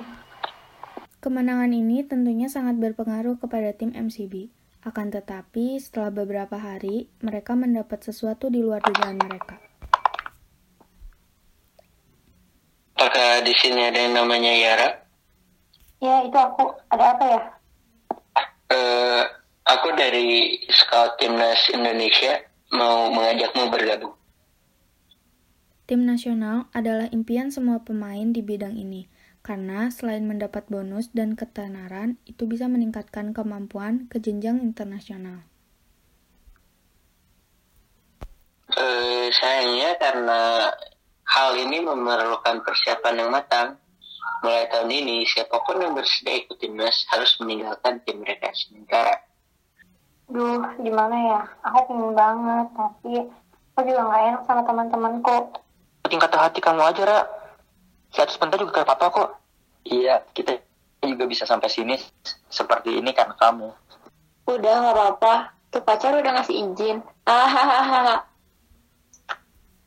Kemenangan 1.18 1.74
ini 1.74 2.06
tentunya 2.06 2.46
sangat 2.46 2.78
berpengaruh 2.78 3.42
kepada 3.42 3.74
tim 3.74 3.90
MCB. 3.98 4.54
Akan 4.86 5.10
tetapi, 5.10 5.82
setelah 5.82 6.14
beberapa 6.14 6.54
hari, 6.54 7.10
mereka 7.18 7.58
mendapat 7.58 7.98
sesuatu 7.98 8.46
di 8.46 8.62
luar 8.62 8.78
dugaan 8.78 9.18
mereka. 9.18 9.58
Apakah 12.94 13.42
di 13.42 13.52
sini 13.58 13.90
ada 13.90 13.98
yang 13.98 14.14
namanya 14.14 14.54
Yara? 14.54 14.99
Ya, 16.00 16.24
itu 16.24 16.36
aku. 16.36 16.72
Ada 16.88 17.04
apa 17.12 17.24
ya? 17.28 17.40
Eh, 18.72 19.22
aku 19.68 19.92
dari 19.92 20.56
Scout 20.72 21.20
Timnas 21.20 21.68
Indonesia 21.68 22.40
mau 22.72 23.12
mengajakmu 23.12 23.68
bergabung. 23.68 24.16
Tim 25.84 26.06
nasional 26.06 26.70
adalah 26.72 27.10
impian 27.12 27.50
semua 27.52 27.82
pemain 27.82 28.30
di 28.30 28.40
bidang 28.40 28.78
ini, 28.78 29.10
karena 29.42 29.90
selain 29.90 30.22
mendapat 30.22 30.70
bonus 30.70 31.10
dan 31.10 31.34
ketenaran, 31.34 32.16
itu 32.30 32.46
bisa 32.46 32.70
meningkatkan 32.70 33.34
kemampuan 33.34 34.06
ke 34.06 34.22
jenjang 34.22 34.62
internasional. 34.62 35.42
Eh, 38.70 39.34
sayangnya 39.34 39.98
karena 39.98 40.70
hal 41.26 41.58
ini 41.58 41.82
memerlukan 41.82 42.62
persiapan 42.62 43.26
yang 43.26 43.30
matang. 43.34 43.74
Mulai 44.40 44.72
tahun 44.72 44.88
ini, 44.88 45.28
siapa 45.28 45.60
pun 45.60 45.76
yang 45.76 45.92
bersedia 45.92 46.40
ikut 46.40 46.56
timnas 46.56 47.04
harus 47.12 47.36
meninggalkan 47.44 48.00
tim 48.08 48.24
mereka 48.24 48.48
sementara. 48.56 49.20
Duh, 50.32 50.64
gimana 50.80 51.16
ya? 51.18 51.40
Aku 51.68 51.78
pengen 51.92 52.16
banget, 52.16 52.66
tapi 52.72 53.12
aku 53.76 53.80
juga 53.84 54.00
nggak 54.08 54.22
enak 54.32 54.42
sama 54.48 54.62
teman-temanku. 54.64 55.36
Penting 56.06 56.20
kata 56.24 56.36
hati 56.40 56.60
kamu 56.64 56.80
aja, 56.80 57.02
Ra. 57.04 57.20
Satu 58.16 58.32
sebentar 58.32 58.56
juga 58.56 58.80
kayak 58.80 58.88
papa 58.96 59.06
kok. 59.12 59.30
Iya, 59.84 60.24
kita 60.32 60.56
juga 61.04 61.24
bisa 61.28 61.44
sampai 61.44 61.68
sini 61.68 62.00
seperti 62.48 62.96
ini 62.96 63.12
karena 63.12 63.36
kamu. 63.36 63.68
Udah, 64.48 64.74
nggak 64.80 64.96
apa-apa. 64.96 65.34
Tuh 65.68 65.84
pacar 65.84 66.16
udah 66.16 66.32
ngasih 66.40 66.56
izin. 66.56 67.04
Hahaha. 67.28 68.24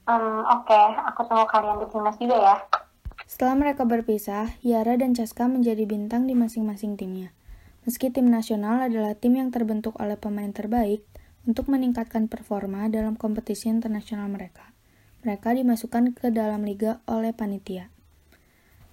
Hmm, 0.06 0.40
oke. 0.46 0.82
Aku 1.10 1.26
tunggu 1.26 1.48
kalian 1.50 1.82
di 1.82 1.88
timnas 1.90 2.20
juga 2.22 2.38
ya. 2.38 2.56
Setelah 3.34 3.58
mereka 3.58 3.82
berpisah, 3.90 4.54
Yara 4.62 4.94
dan 4.94 5.18
Caska 5.18 5.50
menjadi 5.50 5.90
bintang 5.90 6.30
di 6.30 6.38
masing-masing 6.38 7.02
timnya. 7.02 7.34
Meski 7.82 8.14
tim 8.14 8.30
nasional 8.30 8.86
adalah 8.86 9.18
tim 9.18 9.34
yang 9.34 9.50
terbentuk 9.50 9.98
oleh 9.98 10.14
pemain 10.22 10.54
terbaik 10.54 11.02
untuk 11.50 11.66
meningkatkan 11.66 12.30
performa 12.30 12.86
dalam 12.94 13.18
kompetisi 13.18 13.74
internasional 13.74 14.30
mereka. 14.30 14.70
Mereka 15.26 15.50
dimasukkan 15.50 16.14
ke 16.14 16.30
dalam 16.30 16.62
liga 16.62 17.02
oleh 17.10 17.34
panitia. 17.34 17.90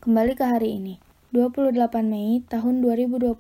Kembali 0.00 0.32
ke 0.32 0.48
hari 0.48 0.72
ini, 0.72 1.04
28 1.36 1.76
Mei 2.08 2.40
tahun 2.40 2.80
2024. 2.80 3.36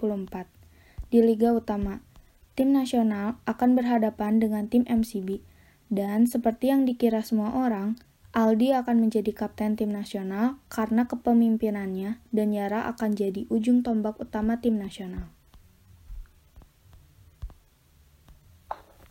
Di 1.08 1.24
liga 1.24 1.56
utama, 1.56 2.04
tim 2.52 2.76
nasional 2.76 3.40
akan 3.48 3.72
berhadapan 3.72 4.36
dengan 4.36 4.68
tim 4.68 4.84
MCB. 4.84 5.40
Dan 5.88 6.28
seperti 6.28 6.68
yang 6.68 6.84
dikira 6.84 7.24
semua 7.24 7.56
orang, 7.56 7.96
Aldi 8.30 8.70
akan 8.70 9.02
menjadi 9.02 9.34
kapten 9.34 9.74
tim 9.74 9.90
nasional 9.90 10.62
karena 10.70 11.10
kepemimpinannya 11.10 12.22
dan 12.30 12.54
Yara 12.54 12.86
akan 12.94 13.18
jadi 13.18 13.50
ujung 13.50 13.82
tombak 13.82 14.22
utama 14.22 14.62
tim 14.62 14.78
nasional. 14.78 15.34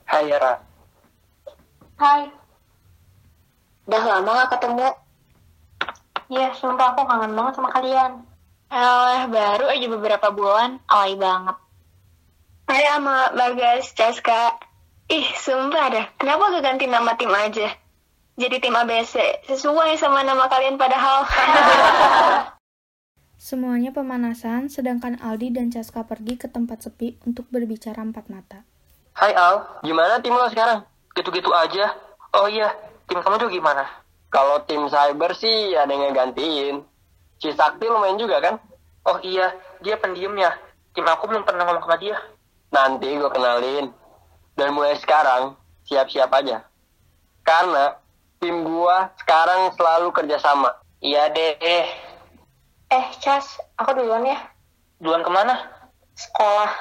Hai 0.08 0.23
Yara. 0.23 0.63
Hai. 1.99 2.32
Udah 3.91 4.03
lama 4.08 4.47
gak 4.47 4.55
ketemu. 4.55 4.88
Iya, 6.32 6.55
sumpah 6.55 6.95
aku 6.95 7.03
kangen 7.03 7.36
banget 7.36 7.53
sama 7.60 7.69
kalian. 7.75 8.23
Alah, 8.71 9.27
baru 9.27 9.67
aja 9.67 9.88
beberapa 9.99 10.27
bulan, 10.32 10.79
alay 10.88 11.19
banget. 11.19 11.60
Hai 12.71 12.88
sama 12.88 13.36
Bagas, 13.36 13.91
Caska. 13.91 14.55
Ih, 15.12 15.27
sumpah 15.43 15.86
dah. 15.91 16.05
Kenapa 16.15 16.55
gak 16.55 16.63
ganti 16.63 16.88
nama 16.88 17.19
tim 17.19 17.36
aja? 17.36 17.88
Jadi 18.39 18.56
tim 18.63 18.71
ABC, 18.71 19.43
sesuai 19.52 19.99
sama 19.99 20.23
nama 20.23 20.47
kalian 20.47 20.80
padahal. 20.80 21.28
Semuanya 23.36 23.91
pemanasan, 23.91 24.71
sedangkan 24.71 25.19
Aldi 25.19 25.60
dan 25.60 25.67
Caska 25.67 26.08
pergi 26.08 26.39
ke 26.39 26.47
tempat 26.47 26.88
sepi 26.88 27.19
untuk 27.28 27.52
berbicara 27.52 27.99
empat 27.99 28.32
mata. 28.32 28.63
Hai 29.12 29.36
Al, 29.36 29.84
gimana 29.84 30.23
tim 30.23 30.32
lo 30.32 30.47
sekarang? 30.47 30.88
Gitu-gitu 31.12 31.52
aja. 31.52 31.99
Oh 32.32 32.47
iya, 32.47 32.71
tim 33.12 33.19
kamu 33.19 33.43
tuh 33.43 33.52
gimana? 33.52 33.84
Kalau 34.32 34.63
tim 34.63 34.88
cyber 34.88 35.36
sih 35.36 35.75
ada 35.75 35.91
yang 35.91 36.15
gantiin. 36.15 36.88
Si 37.43 37.52
Sakti 37.52 37.91
lumayan 37.91 38.15
juga 38.15 38.39
kan? 38.39 38.56
Oh 39.04 39.19
iya, 39.19 39.52
dia 39.84 39.99
pendiam 39.99 40.32
ya. 40.39 40.56
Tim 40.95 41.04
aku 41.04 41.28
belum 41.28 41.43
pernah 41.43 41.67
ngomong 41.67 41.84
sama 41.84 41.99
dia. 41.99 42.15
Nanti 42.71 43.19
gue 43.19 43.32
kenalin. 43.36 43.91
Dan 44.56 44.71
mulai 44.71 44.95
sekarang, 44.95 45.60
siap-siap 45.91 46.32
aja. 46.32 46.63
Karena 47.43 47.99
tim 48.39 48.63
gua 48.63 49.12
sekarang 49.19 49.75
selalu 49.75 50.15
kerjasama. 50.15 50.71
Iya 50.99 51.32
deh. 51.32 51.56
eh, 52.89 53.06
Cas, 53.19 53.60
aku 53.75 53.95
duluan 53.95 54.25
ya. 54.25 54.39
Duluan 54.99 55.23
ke 55.23 55.32
mana? 55.32 55.56
Sekolah. 56.15 56.71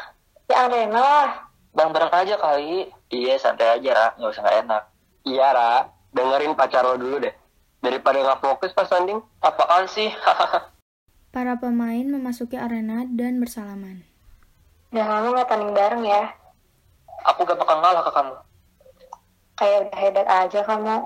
Ya 0.49 0.67
arena 0.67 0.99
lah. 0.99 1.31
Bareng-bareng 1.75 2.11
aja 2.11 2.35
kali. 2.35 2.89
Iya 3.09 3.39
santai 3.39 3.79
aja 3.79 3.91
Ra, 3.93 4.07
nggak 4.17 4.33
usah 4.33 4.43
nggak 4.43 4.59
enak. 4.65 4.83
Iya, 5.23 5.47
Ra. 5.53 5.73
Dengerin 6.09 6.57
pacar 6.57 6.83
lo 6.83 6.97
dulu 6.97 7.21
deh. 7.21 7.35
Daripada 7.79 8.19
nggak 8.19 8.41
fokus 8.41 8.73
pas 8.73 8.89
tanding. 8.89 9.21
Apaan 9.39 9.87
sih? 9.87 10.11
Para 11.35 11.61
pemain 11.61 12.03
memasuki 12.03 12.57
arena 12.57 13.05
dan 13.07 13.39
bersalaman. 13.39 14.03
Udah 14.89 15.05
lama 15.05 15.37
gak 15.37 15.53
tanding 15.53 15.77
bareng 15.77 16.01
ya. 16.03 16.33
aku 17.21 17.45
gak 17.45 17.61
bakal 17.61 17.77
ngalah 17.79 18.01
ke 18.01 18.13
kamu. 18.17 18.35
Kayak 19.55 19.79
udah 19.85 19.99
hebat 20.01 20.27
aja 20.27 20.61
kamu. 20.65 20.97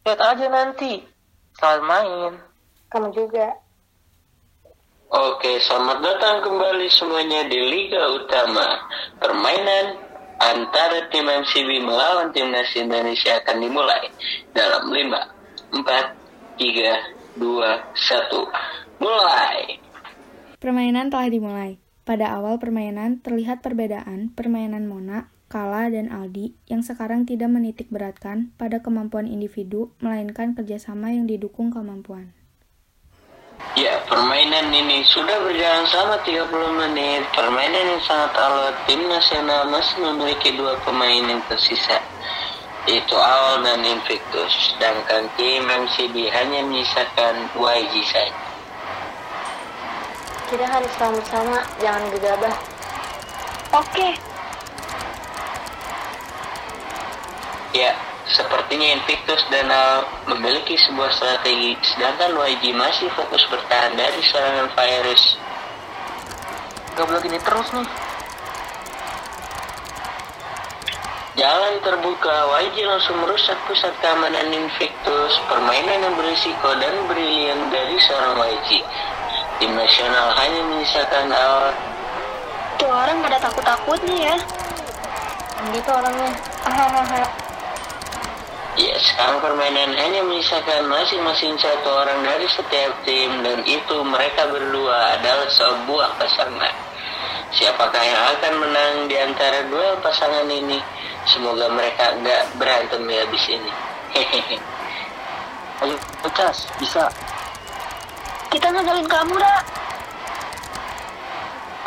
Lihat 0.00 0.16
aja 0.16 0.46
nanti. 0.48 1.04
Selamat 1.60 1.84
main. 1.84 2.32
Kamu 2.88 3.12
juga. 3.12 3.52
Oke, 5.10 5.60
selamat 5.60 6.00
datang 6.00 6.40
kembali 6.40 6.88
semuanya 6.88 7.44
di 7.44 7.58
Liga 7.58 8.08
Utama. 8.16 8.64
Permainan 9.20 10.00
antara 10.40 11.04
tim 11.12 11.28
MCB 11.28 11.84
melawan 11.84 12.32
timnas 12.32 12.72
Indonesia 12.72 13.44
akan 13.44 13.60
dimulai 13.60 14.08
dalam 14.56 14.88
5, 14.88 15.84
4, 15.84 15.84
3, 15.84 17.36
2, 17.36 17.44
1. 17.44 19.04
Mulai! 19.04 19.84
Permainan 20.56 21.12
telah 21.12 21.28
dimulai. 21.28 21.76
Pada 22.08 22.40
awal 22.40 22.56
permainan 22.56 23.20
terlihat 23.20 23.60
perbedaan 23.60 24.32
permainan 24.32 24.88
Mona, 24.88 25.28
Kala, 25.50 25.90
dan 25.90 26.14
Aldi 26.14 26.54
yang 26.70 26.86
sekarang 26.86 27.26
tidak 27.26 27.50
menitik 27.50 27.90
beratkan 27.90 28.54
pada 28.54 28.78
kemampuan 28.78 29.26
individu, 29.26 29.90
melainkan 29.98 30.54
kerjasama 30.54 31.10
yang 31.10 31.26
didukung 31.26 31.74
kemampuan. 31.74 32.30
Ya, 33.74 33.98
permainan 34.06 34.70
ini 34.70 35.02
sudah 35.02 35.42
berjalan 35.42 35.90
selama 35.90 36.22
30 36.22 36.54
menit. 36.86 37.26
Permainan 37.34 37.98
yang 37.98 38.02
sangat 38.06 38.30
alot. 38.38 38.78
Tim 38.86 39.02
nasional 39.10 39.66
masih 39.74 39.98
memiliki 40.06 40.54
dua 40.54 40.78
pemain 40.86 41.26
yang 41.26 41.42
tersisa, 41.50 41.98
yaitu 42.86 43.18
Al 43.18 43.66
dan 43.66 43.82
Invictus. 43.82 44.54
Sedangkan 44.54 45.26
tim 45.34 45.66
MCB 45.66 46.30
hanya 46.30 46.62
menyisakan 46.62 47.50
YG 47.58 47.94
saja. 48.06 48.38
Kita 50.46 50.66
harus 50.66 50.94
sama-sama, 50.94 51.58
jangan 51.82 52.06
gegabah. 52.14 52.54
Oke, 53.70 54.29
Ya, 57.70 57.94
sepertinya 58.26 58.98
Invictus 58.98 59.46
dan 59.46 59.70
Al 59.70 60.02
memiliki 60.26 60.74
sebuah 60.74 61.10
strategi, 61.14 61.78
sedangkan 61.94 62.34
YG 62.34 62.74
masih 62.74 63.06
fokus 63.14 63.46
bertahan 63.46 63.94
dari 63.94 64.18
serangan 64.26 64.74
virus. 64.74 65.38
Gak 66.98 67.06
boleh 67.06 67.22
gini 67.22 67.38
terus 67.38 67.70
nih. 67.70 67.86
Jalan 71.38 71.78
terbuka, 71.86 72.58
YG 72.58 72.90
langsung 72.90 73.22
merusak 73.22 73.54
pusat 73.70 73.94
keamanan 74.02 74.50
Invictus, 74.50 75.38
permainan 75.46 76.10
yang 76.10 76.14
berisiko 76.18 76.74
dan 76.74 77.06
brilian 77.06 77.70
dari 77.70 77.96
seorang 78.02 78.34
YG. 78.50 78.82
Tim 79.62 79.78
nasional 79.78 80.34
hanya 80.34 80.60
menyisakan 80.74 81.30
Al 81.30 81.70
tuh 82.80 82.88
orang 82.88 83.20
gak 83.20 83.36
ada 83.36 83.40
takut-takutnya 83.44 84.16
ya. 84.32 84.36
Gitu 85.70 85.90
orangnya. 85.92 86.32
Hahaha. 86.64 87.49
Ya, 88.80 88.96
sekarang 88.96 89.44
permainan 89.44 89.92
hanya 89.92 90.24
menyisakan 90.24 90.88
masing-masing 90.88 91.52
satu 91.60 92.00
orang 92.00 92.24
dari 92.24 92.48
setiap 92.48 92.96
tim 93.04 93.28
dan 93.44 93.60
itu 93.68 93.96
mereka 94.08 94.48
berdua 94.48 95.20
adalah 95.20 95.44
sebuah 95.52 96.16
pasangan. 96.16 96.72
Siapakah 97.52 98.00
yang 98.00 98.22
akan 98.40 98.54
menang 98.56 98.94
di 99.04 99.20
antara 99.20 99.68
dua 99.68 100.00
pasangan 100.00 100.48
ini? 100.48 100.80
Semoga 101.28 101.68
mereka 101.68 102.16
nggak 102.24 102.56
berantem 102.56 103.04
ya 103.04 103.20
habis 103.20 103.44
ini. 103.52 103.72
Hehehe. 104.16 104.56
Ayo, 105.84 105.96
Cas, 106.32 106.64
bisa. 106.80 107.04
Kita 108.48 108.64
ngagalin 108.64 109.04
kamu, 109.04 109.36
Ra. 109.36 109.56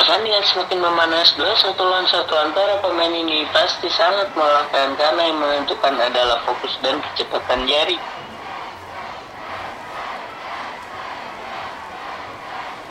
Pertandingan 0.04 0.44
semakin 0.44 0.84
memanas, 0.84 1.32
dua 1.40 1.56
satu 1.56 1.80
lawan 1.80 2.04
satu 2.12 2.36
antara 2.36 2.76
pemain 2.84 3.08
ini 3.08 3.48
pasti 3.56 3.88
sangat 3.88 4.36
melelahkan 4.36 5.00
karena 5.00 5.32
yang 5.32 5.40
menentukan 5.40 5.96
adalah 5.96 6.44
fokus 6.44 6.76
dan 6.84 7.00
kecepatan 7.00 7.64
jari. 7.64 7.96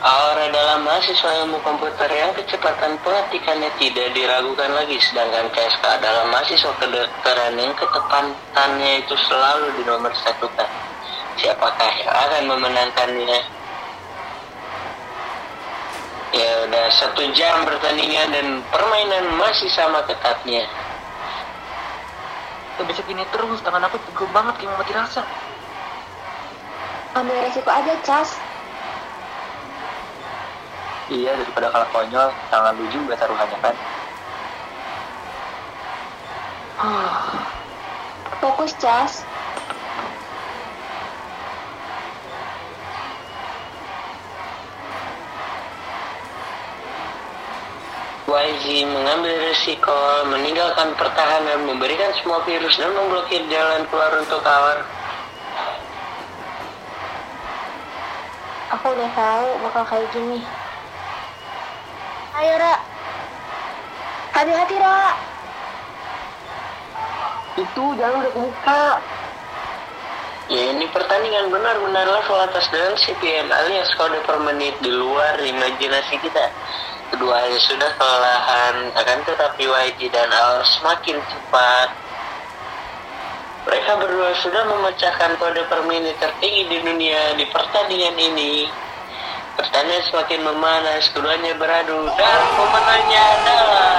Aura 0.01 0.49
adalah 0.49 0.81
mahasiswa 0.81 1.45
ilmu 1.45 1.61
komputer 1.61 2.09
yang 2.09 2.33
kecepatan 2.33 2.97
pengetikannya 3.05 3.69
tidak 3.77 4.09
diragukan 4.17 4.73
lagi, 4.73 4.97
sedangkan 4.97 5.53
KSK 5.53 5.85
adalah 5.85 6.25
mahasiswa 6.33 6.73
kedokteran 6.81 7.61
yang 7.61 7.77
ketepatannya 7.77 9.05
itu 9.05 9.13
selalu 9.29 9.69
di 9.77 9.85
nomor 9.85 10.17
satu 10.17 10.49
kan. 10.57 10.73
Siapakah 11.37 11.93
yang 11.93 12.09
akan 12.09 12.43
memenangkannya? 12.57 13.62
Ya 16.33 16.65
udah 16.65 16.87
satu 16.97 17.29
jam 17.37 17.69
pertandingan 17.69 18.33
dan 18.33 18.47
permainan 18.73 19.37
masih 19.37 19.69
sama 19.77 20.01
ketatnya. 20.09 20.65
Gak 22.81 22.89
bisa 22.89 23.05
gini 23.05 23.21
terus, 23.29 23.61
tangan 23.61 23.85
aku 23.85 24.01
pegel 24.01 24.33
banget 24.33 24.65
kayak 24.65 24.73
mau 24.73 24.81
mati 24.81 24.97
rasa. 24.97 25.29
Ambil 27.13 27.37
resiko 27.45 27.69
aja, 27.69 27.93
Cas. 28.01 28.41
Iya 31.13 31.37
daripada 31.37 31.69
kalah 31.69 31.93
konyol, 31.93 32.33
tangan 32.49 32.73
lu 32.81 32.89
juga 32.89 33.13
taruhannya 33.21 33.59
kan. 33.61 33.77
Fokus, 38.41 38.73
Cas. 38.81 39.29
YG 48.33 48.89
mengambil 48.89 49.37
risiko, 49.45 50.25
meninggalkan 50.33 50.97
pertahanan, 50.97 51.69
memberikan 51.69 52.09
semua 52.17 52.41
virus 52.49 52.81
dan 52.81 52.89
memblokir 52.97 53.45
jalan 53.53 53.85
keluar 53.93 54.09
untuk 54.17 54.41
kawan. 54.41 54.81
Aku 58.73 58.89
udah 58.89 59.11
tahu 59.13 59.47
bakal 59.69 59.85
kayak 59.85 60.09
gini. 60.17 60.41
Ayo, 62.41 62.57
Ra. 62.57 62.75
Hati-hati, 64.33 64.77
Ra. 64.81 65.13
Itu 67.61 67.85
jangan 68.01 68.25
udah 68.25 68.33
kebuka. 68.33 68.85
Ya 70.49 70.73
ini 70.73 70.89
pertandingan 70.89 71.53
benar-benar 71.53 72.09
level 72.09 72.39
atas 72.49 72.65
dengan 72.73 72.97
CPM 72.97 73.49
alias 73.53 73.93
kode 74.01 74.25
per 74.25 74.41
menit 74.41 74.75
di 74.81 74.89
luar 74.89 75.37
imajinasi 75.37 76.17
kita. 76.25 76.49
Keduanya 77.13 77.61
sudah 77.61 77.91
kelelahan, 78.01 78.89
akan 78.97 79.19
tetapi 79.29 79.69
YG 79.69 80.09
dan 80.09 80.33
Al 80.33 80.65
semakin 80.65 81.21
cepat. 81.21 81.93
Mereka 83.69 84.01
berdua 84.01 84.33
sudah 84.41 84.65
memecahkan 84.65 85.37
kode 85.37 85.63
per 85.69 85.85
menit 85.85 86.17
tertinggi 86.17 86.73
di 86.73 86.79
dunia 86.81 87.37
di 87.37 87.45
pertandingan 87.53 88.17
ini. 88.17 88.65
Pertandingan 89.61 90.05
semakin 90.09 90.41
memanas, 90.41 91.13
keduanya 91.13 91.53
beradu 91.61 92.09
dan 92.17 92.41
pemenangnya 92.57 93.23
adalah 93.37 93.93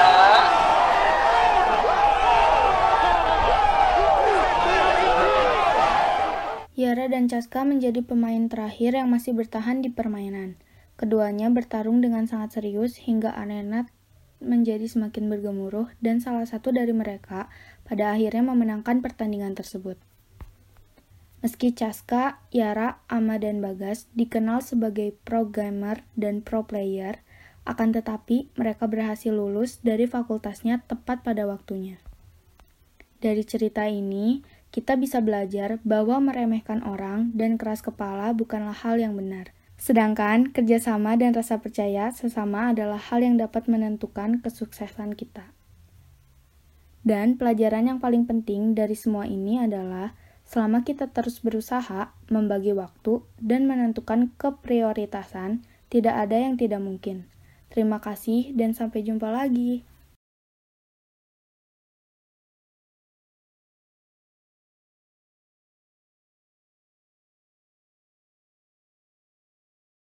Yara 6.74 7.06
dan 7.06 7.30
Caska 7.30 7.62
menjadi 7.62 8.02
pemain 8.02 8.50
terakhir 8.50 8.98
yang 8.98 9.14
masih 9.14 9.38
bertahan 9.38 9.86
di 9.86 9.94
permainan. 9.94 10.58
Keduanya 11.04 11.52
bertarung 11.52 12.00
dengan 12.00 12.32
sangat 12.32 12.56
serius 12.56 12.96
hingga 12.96 13.36
arena 13.36 13.92
menjadi 14.40 14.88
semakin 14.88 15.28
bergemuruh 15.28 15.92
dan 16.00 16.24
salah 16.24 16.48
satu 16.48 16.72
dari 16.72 16.96
mereka 16.96 17.52
pada 17.84 18.16
akhirnya 18.16 18.48
memenangkan 18.48 19.04
pertandingan 19.04 19.52
tersebut. 19.52 20.00
Meski 21.44 21.76
Caska, 21.76 22.40
Yara, 22.56 23.04
Ama, 23.12 23.36
dan 23.36 23.60
Bagas 23.60 24.08
dikenal 24.16 24.64
sebagai 24.64 25.12
pro 25.28 25.44
gamer 25.44 26.08
dan 26.16 26.40
pro 26.40 26.64
player, 26.64 27.20
akan 27.68 27.92
tetapi 27.92 28.56
mereka 28.56 28.88
berhasil 28.88 29.36
lulus 29.36 29.84
dari 29.84 30.08
fakultasnya 30.08 30.88
tepat 30.88 31.20
pada 31.20 31.44
waktunya. 31.44 32.00
Dari 33.20 33.44
cerita 33.44 33.92
ini, 33.92 34.40
kita 34.72 34.96
bisa 34.96 35.20
belajar 35.20 35.84
bahwa 35.84 36.24
meremehkan 36.24 36.80
orang 36.80 37.36
dan 37.36 37.60
keras 37.60 37.84
kepala 37.84 38.32
bukanlah 38.32 38.72
hal 38.72 39.04
yang 39.04 39.20
benar. 39.20 39.52
Sedangkan 39.84 40.56
kerjasama 40.56 41.20
dan 41.20 41.36
rasa 41.36 41.60
percaya 41.60 42.08
sesama 42.16 42.72
adalah 42.72 42.96
hal 42.96 43.20
yang 43.20 43.36
dapat 43.36 43.68
menentukan 43.68 44.40
kesuksesan 44.40 45.12
kita. 45.12 45.52
Dan 47.04 47.36
pelajaran 47.36 47.92
yang 47.92 48.00
paling 48.00 48.24
penting 48.24 48.80
dari 48.80 48.96
semua 48.96 49.28
ini 49.28 49.60
adalah 49.60 50.16
selama 50.48 50.88
kita 50.88 51.12
terus 51.12 51.44
berusaha 51.44 52.16
membagi 52.32 52.72
waktu 52.72 53.28
dan 53.44 53.68
menentukan 53.68 54.32
keprioritasan, 54.40 55.68
tidak 55.92 56.16
ada 56.16 56.40
yang 56.40 56.56
tidak 56.56 56.80
mungkin. 56.80 57.28
Terima 57.68 58.00
kasih 58.00 58.56
dan 58.56 58.72
sampai 58.72 59.04
jumpa 59.04 59.36
lagi. 59.36 59.84